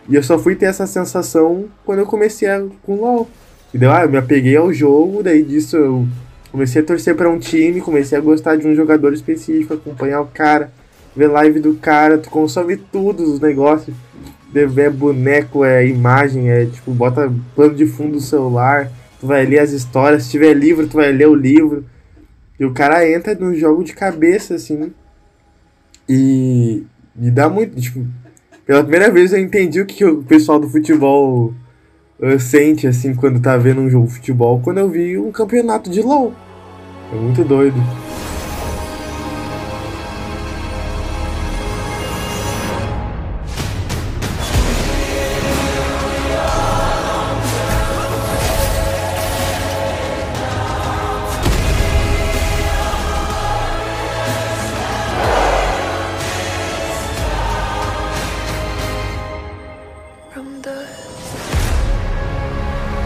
[0.08, 3.28] E eu só fui ter essa sensação quando eu comecei a, com LoL.
[3.74, 6.08] E daí, ah, eu me apeguei ao jogo, daí disso eu
[6.56, 10.28] comecei a torcer pra um time, comecei a gostar de um jogador específico, acompanhar o
[10.28, 10.72] cara,
[11.14, 13.96] ver live do cara, tu consome tudo os negócios.
[14.54, 18.90] Ver boneco, é imagem, é tipo, bota plano de fundo do celular,
[19.20, 21.84] tu vai ler as histórias, se tiver livro, tu vai ler o livro.
[22.58, 24.94] E o cara entra num jogo de cabeça, assim.
[26.08, 26.84] E
[27.14, 27.76] me dá muito.
[27.82, 28.08] Tipo,
[28.66, 31.54] pela primeira vez eu entendi o que, que o pessoal do futebol
[32.22, 35.90] eh, sente, assim, quando tá vendo um jogo de futebol, quando eu vi um campeonato
[35.90, 36.34] de LOL.
[37.12, 37.82] É muito doido.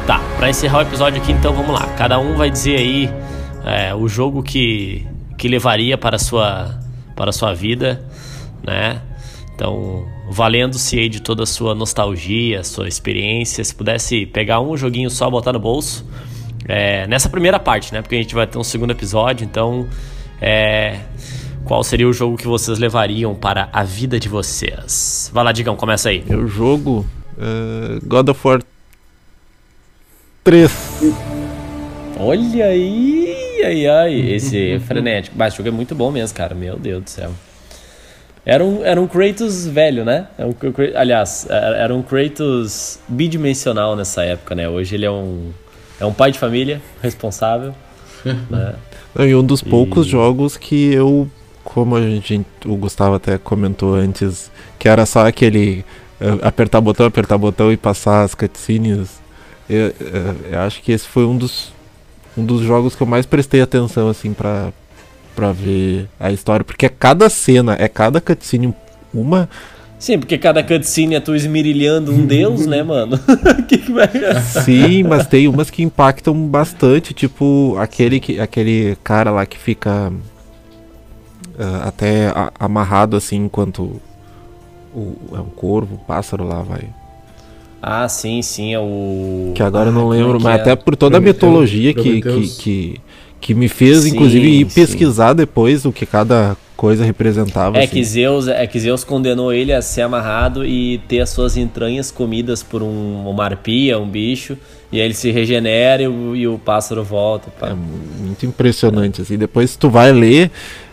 [0.08, 1.86] Tá, pra encerrar o episódio aqui, então vamos lá.
[1.96, 3.14] Cada um vai dizer aí
[3.66, 5.06] é, o jogo que,
[5.38, 6.80] que levaria para a sua,
[7.16, 8.04] para a sua vida,
[8.64, 9.02] né?
[9.54, 15.10] Então, valendo-se aí de toda a sua nostalgia, sua experiência, se pudesse pegar um joguinho
[15.10, 16.08] só, botar no bolso,
[16.66, 18.02] é, nessa primeira parte, né?
[18.02, 19.88] Porque a gente vai ter um segundo episódio, então,
[20.42, 21.00] é,
[21.66, 25.30] qual seria o jogo que vocês levariam para a vida de vocês?
[25.34, 26.24] Vai lá, Digão, começa aí.
[26.28, 27.06] Meu jogo,
[27.38, 28.62] uh, God of War
[30.44, 30.72] 3.
[32.18, 33.19] Olha aí,
[33.64, 35.36] ai, ai, esse é frenético.
[35.38, 37.32] Mas o jogo é muito bom mesmo, cara, meu Deus do céu.
[38.46, 40.28] Era um, era um Kratos velho, né?
[40.38, 40.54] É um,
[40.96, 44.68] aliás, era um Kratos bidimensional nessa época, né?
[44.68, 45.52] Hoje ele é um,
[46.00, 47.76] é um pai de família responsável.
[48.50, 48.76] né?
[49.20, 50.10] E um dos poucos e...
[50.10, 51.30] jogos que eu,
[51.64, 55.84] como a gente, o Gustavo até comentou antes, que era só aquele
[56.22, 59.20] uh, apertar botão, apertar botão e passar as cutscenes.
[59.70, 61.72] Eu, eu, eu, acho que esse foi um dos,
[62.40, 64.72] um dos jogos que eu mais prestei atenção, assim, pra,
[65.36, 68.74] pra ver a história, porque é cada cena, é cada cutscene
[69.14, 69.50] uma.
[69.98, 73.20] Sim, porque cada cutscene é tu esmirilhando um deus, né, mano?
[73.68, 74.08] que que vai...
[74.64, 80.10] Sim, mas tem umas que impactam bastante, tipo aquele, que, aquele cara lá que fica
[80.10, 84.02] uh, até a, amarrado assim enquanto
[84.96, 86.88] o, é um corvo, um pássaro lá vai.
[87.82, 89.52] Ah, sim, sim, é o.
[89.56, 90.62] Que agora eu não lembro, é mas é?
[90.62, 93.02] até por toda a mitologia que, que, que,
[93.40, 97.78] que me fez, sim, inclusive, ir pesquisar depois o que cada coisa representava.
[97.78, 97.94] É, assim.
[97.94, 102.10] que Zeus, é que Zeus condenou ele a ser amarrado e ter as suas entranhas
[102.10, 104.58] comidas por um, uma arpia, um bicho,
[104.92, 107.50] e aí ele se regenera e o, e o pássaro volta.
[107.60, 107.70] Pá.
[107.70, 109.38] É muito impressionante, assim.
[109.38, 110.52] Depois tu vai ler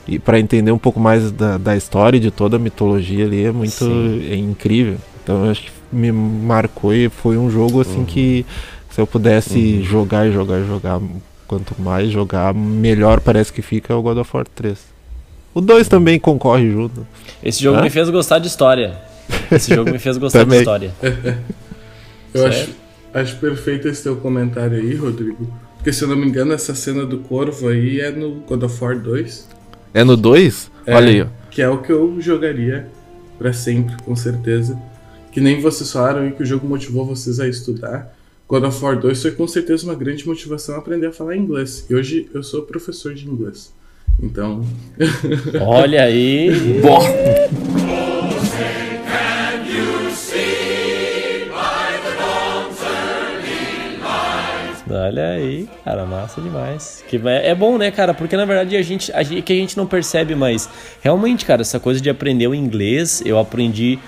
[0.09, 3.53] e para entender um pouco mais da, da história de toda a mitologia ali é
[3.53, 3.84] muito
[4.30, 4.97] é incrível.
[5.22, 8.05] Então eu acho que me marcou e foi um jogo assim uhum.
[8.05, 8.45] que
[8.91, 9.84] se eu pudesse uhum.
[9.84, 11.01] jogar e jogar e jogar
[11.47, 14.78] quanto mais jogar, melhor parece que fica o God of War 3.
[15.55, 17.07] O 2 também concorre junto.
[17.43, 17.82] Esse jogo Hã?
[17.82, 18.99] me fez gostar de história.
[19.51, 20.93] Esse jogo me fez gostar de história.
[22.34, 22.70] eu acho,
[23.14, 25.51] acho perfeito esse teu comentário aí, Rodrigo.
[25.76, 28.84] Porque se eu não me engano, essa cena do corvo aí é no God of
[28.84, 29.49] War 2.
[29.95, 30.70] É no 2?
[30.84, 31.26] É, Olha aí.
[31.51, 32.89] Que é o que eu jogaria
[33.39, 34.78] para sempre, com certeza.
[35.37, 38.16] Que nem vocês falaram e que o jogo motivou vocês a estudar.
[38.49, 41.84] God of War 2 foi com certeza uma grande motivação a aprender a falar inglês.
[41.91, 43.70] E hoje eu sou professor de inglês.
[44.18, 44.64] Então.
[45.61, 46.49] Olha aí!
[54.89, 57.05] Olha aí, cara, massa demais.
[57.07, 58.14] Que é bom, né, cara?
[58.14, 60.66] Porque na verdade a gente, a gente que a gente não percebe, mas
[61.03, 63.99] realmente, cara, essa coisa de aprender o inglês, eu aprendi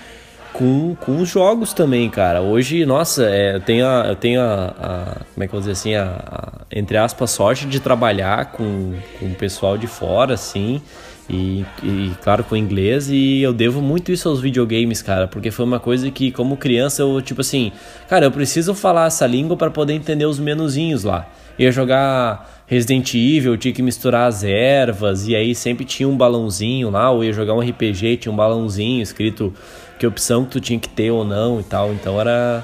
[0.59, 2.41] com, com os jogos também, cara.
[2.41, 5.59] Hoje, nossa, é, eu tenho, a, eu tenho a, a, Como é que eu vou
[5.61, 5.95] dizer assim?
[5.95, 10.81] A, a, entre aspas, sorte de trabalhar com, com o pessoal de fora, assim.
[11.29, 13.09] E, e, claro, com inglês.
[13.09, 15.29] E eu devo muito isso aos videogames, cara.
[15.29, 17.71] Porque foi uma coisa que, como criança, eu, tipo assim,
[18.09, 21.25] cara, eu preciso falar essa língua para poder entender os menuzinhos lá.
[21.57, 25.25] Eu ia jogar Resident Evil, tinha que misturar as ervas.
[25.25, 27.09] E aí sempre tinha um balãozinho lá.
[27.11, 29.53] Ou ia jogar um RPG, tinha um balãozinho escrito
[29.99, 31.91] que opção que tu tinha que ter ou não e tal.
[31.91, 32.63] Então era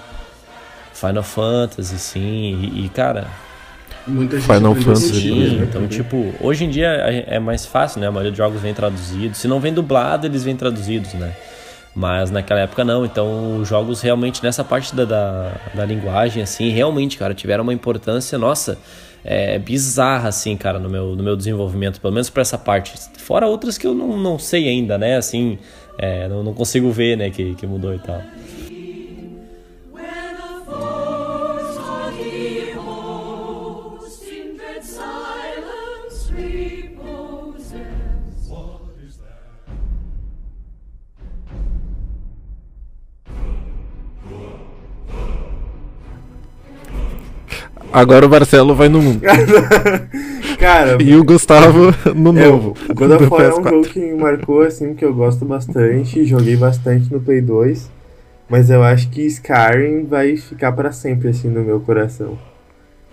[0.93, 2.19] Final Fantasy, sim.
[2.73, 3.27] E, e cara.
[4.07, 5.13] Muita gente Final Fantasy.
[5.13, 8.07] Sim, então, tipo, hoje em dia é mais fácil, né?
[8.07, 9.37] A maioria dos jogos vem traduzidos.
[9.39, 11.33] Se não vem dublado, eles vêm traduzidos, né?
[11.95, 16.69] Mas naquela época não, então os jogos realmente nessa parte da, da, da linguagem, assim,
[16.69, 18.77] realmente, cara, tiveram uma importância, nossa,
[19.23, 22.93] é, bizarra, assim, cara, no meu, no meu desenvolvimento, pelo menos para essa parte.
[23.17, 25.57] Fora outras que eu não, não sei ainda, né, assim,
[25.97, 28.21] é, não, não consigo ver, né, que, que mudou e tal.
[47.95, 49.21] Agora o Marcelo vai no 1.
[50.59, 51.01] Cara.
[51.01, 52.75] E o Gustavo no novo.
[52.89, 56.25] O God of War é um jogo que me marcou, assim, que eu gosto bastante.
[56.25, 57.89] Joguei bastante no Play 2.
[58.49, 62.37] Mas eu acho que Skyrim vai ficar para sempre, assim, no meu coração.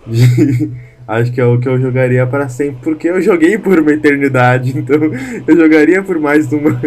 [1.07, 4.73] acho que é o que eu jogaria para sempre, porque eu joguei por uma eternidade,
[4.77, 4.97] então
[5.47, 6.77] eu jogaria por mais uma.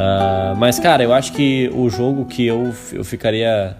[0.00, 3.76] Uh, mas, cara, eu acho que o jogo que eu, eu ficaria.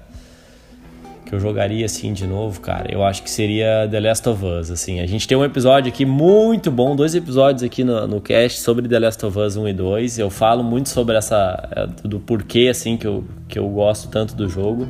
[1.24, 4.70] Que eu jogaria assim de novo, cara, eu acho que seria The Last of Us.
[4.70, 8.60] Assim, a gente tem um episódio aqui muito bom, dois episódios aqui no, no cast
[8.60, 10.18] sobre The Last of Us 1 e 2.
[10.18, 11.68] Eu falo muito sobre essa.
[11.74, 14.86] É, do porquê, assim, que eu, que eu gosto tanto do jogo.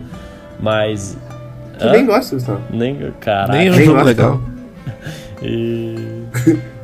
[0.58, 1.16] Mas.
[1.78, 1.92] Tu Hã?
[1.92, 2.62] nem gosta, Gustavo.
[2.70, 3.52] Nem, caraca.
[3.52, 4.40] Nem é um jogo legal.
[5.42, 6.24] e,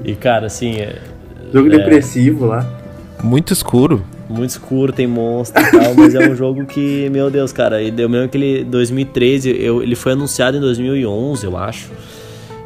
[0.04, 0.76] e, cara, assim.
[0.76, 0.98] É,
[1.52, 2.64] jogo é, depressivo lá.
[3.24, 7.52] Muito escuro muito escuro, tem monstro e tal, mas é um jogo que, meu Deus,
[7.52, 11.90] cara, e deu mesmo aquele 2013, eu, ele foi anunciado em 2011, eu acho.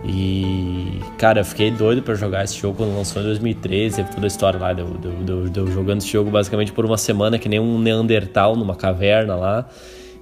[0.05, 4.27] E, cara, eu fiquei doido para jogar esse jogo quando lançou em 2013, teve toda
[4.27, 7.49] a história lá, deu, deu, deu, deu jogando esse jogo basicamente por uma semana, que
[7.49, 9.69] nem um Neandertal numa caverna lá.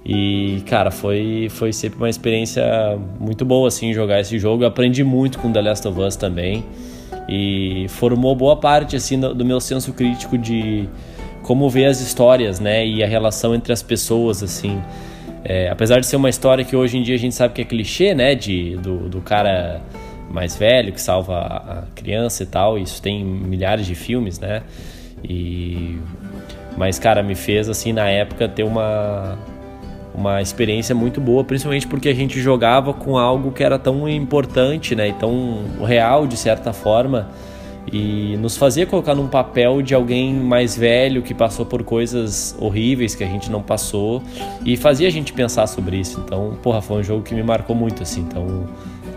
[0.05, 2.63] E, cara, foi, foi sempre uma experiência
[3.19, 4.63] muito boa, assim, jogar esse jogo.
[4.63, 6.63] Eu aprendi muito com The Last of Us também.
[7.27, 10.89] E formou boa parte, assim, do meu senso crítico de
[11.49, 12.85] como ver as histórias, né?
[12.85, 14.79] E a relação entre as pessoas, assim.
[15.43, 17.65] É, apesar de ser uma história que hoje em dia a gente sabe que é
[17.65, 18.35] clichê, né?
[18.35, 19.81] De, do, do cara
[20.29, 22.77] mais velho que salva a criança e tal.
[22.77, 24.61] Isso tem milhares de filmes, né?
[25.27, 25.97] E...
[26.77, 29.35] Mas, cara, me fez, assim, na época ter uma,
[30.13, 34.93] uma experiência muito boa, principalmente porque a gente jogava com algo que era tão importante,
[34.93, 35.07] né?
[35.09, 37.27] E tão real, de certa forma
[37.91, 43.15] e nos fazia colocar num papel de alguém mais velho que passou por coisas horríveis
[43.15, 44.21] que a gente não passou
[44.65, 46.21] e fazia a gente pensar sobre isso.
[46.25, 48.21] Então, porra, foi um jogo que me marcou muito, assim.
[48.21, 48.67] Então,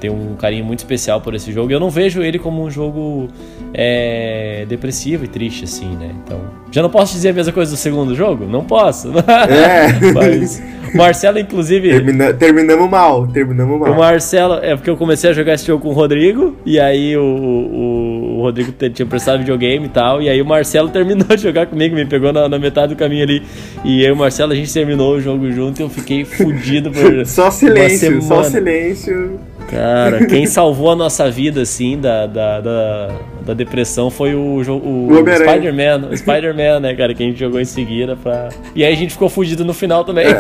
[0.01, 1.70] tenho um carinho muito especial por esse jogo.
[1.70, 3.29] Eu não vejo ele como um jogo
[3.73, 6.12] é, depressivo e triste, assim, né?
[6.25, 6.41] Então,
[6.73, 8.47] já não posso dizer a mesma coisa do segundo jogo?
[8.47, 9.12] Não posso.
[9.53, 10.12] É.
[10.12, 10.62] Mas
[10.95, 11.89] Marcelo, inclusive.
[11.91, 13.93] Termina, terminamos mal, terminamos mal.
[13.93, 17.16] O Marcelo, é porque eu comecei a jogar esse jogo com o Rodrigo, e aí
[17.16, 18.12] o, o,
[18.43, 21.95] o Rodrigo tinha prestado videogame e tal, e aí o Marcelo terminou de jogar comigo,
[21.95, 23.43] me pegou na, na metade do caminho ali.
[23.84, 26.90] E eu e o Marcelo, a gente terminou o jogo junto e eu fiquei fudido
[26.90, 27.24] por.
[27.26, 29.40] só silêncio, só silêncio.
[29.70, 33.09] Cara, quem salvou a nossa vida, assim, da, da, da,
[33.47, 36.09] da depressão foi o, o, o Spider-Man.
[36.11, 38.49] O Spider-Man, né, cara, que a gente jogou em seguida pra...
[38.74, 40.26] E aí a gente ficou fugido no final também.
[40.26, 40.32] É.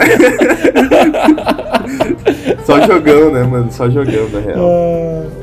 [2.64, 3.70] Só jogando, né, mano?
[3.70, 4.58] Só jogando, na real.
[4.60, 5.41] Ah.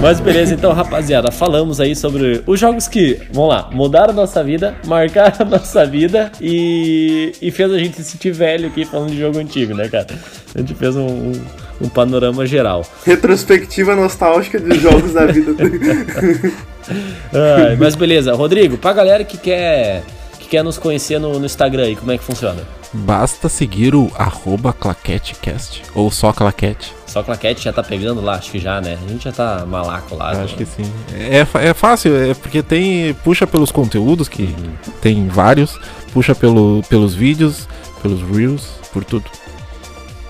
[0.00, 4.44] Mas beleza, então, rapaziada, falamos aí sobre os jogos que, vamos lá, mudaram a nossa
[4.44, 9.10] vida, marcaram a nossa vida e, e fez a gente se sentir velho aqui falando
[9.10, 10.06] de jogo antigo, né, cara?
[10.54, 11.32] A gente fez um, um,
[11.80, 12.84] um panorama geral.
[13.04, 15.54] Retrospectiva nostálgica de jogos da vida.
[17.32, 20.02] ah, mas beleza, Rodrigo, pra galera que quer
[20.38, 22.62] que quer nos conhecer no, no Instagram aí, como é que funciona?
[22.92, 26.94] Basta seguir o arroba claquetecast, ou só claquete.
[27.06, 28.98] Só claquete já tá pegando lá, acho que já, né?
[29.04, 30.30] A gente já tá malaco lá.
[30.30, 30.58] Acho né?
[30.58, 30.92] que sim.
[31.12, 33.14] É, é fácil, é porque tem.
[33.24, 34.74] Puxa pelos conteúdos, que uhum.
[35.00, 35.78] tem vários,
[36.12, 37.68] puxa pelo, pelos vídeos,
[38.02, 39.24] pelos reels, por tudo.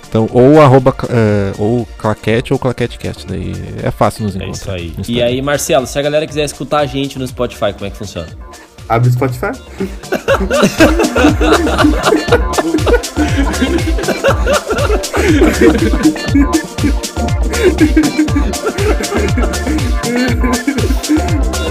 [0.08, 3.52] Então, ou arroba, uh, ou claquete ou claquetecast, daí
[3.82, 4.78] é fácil nos encontrar.
[4.78, 5.04] É isso aí.
[5.08, 7.96] E aí, Marcelo, se a galera quiser escutar a gente no Spotify, como é que
[7.96, 8.28] funciona?
[8.88, 9.52] Abre o Spotify.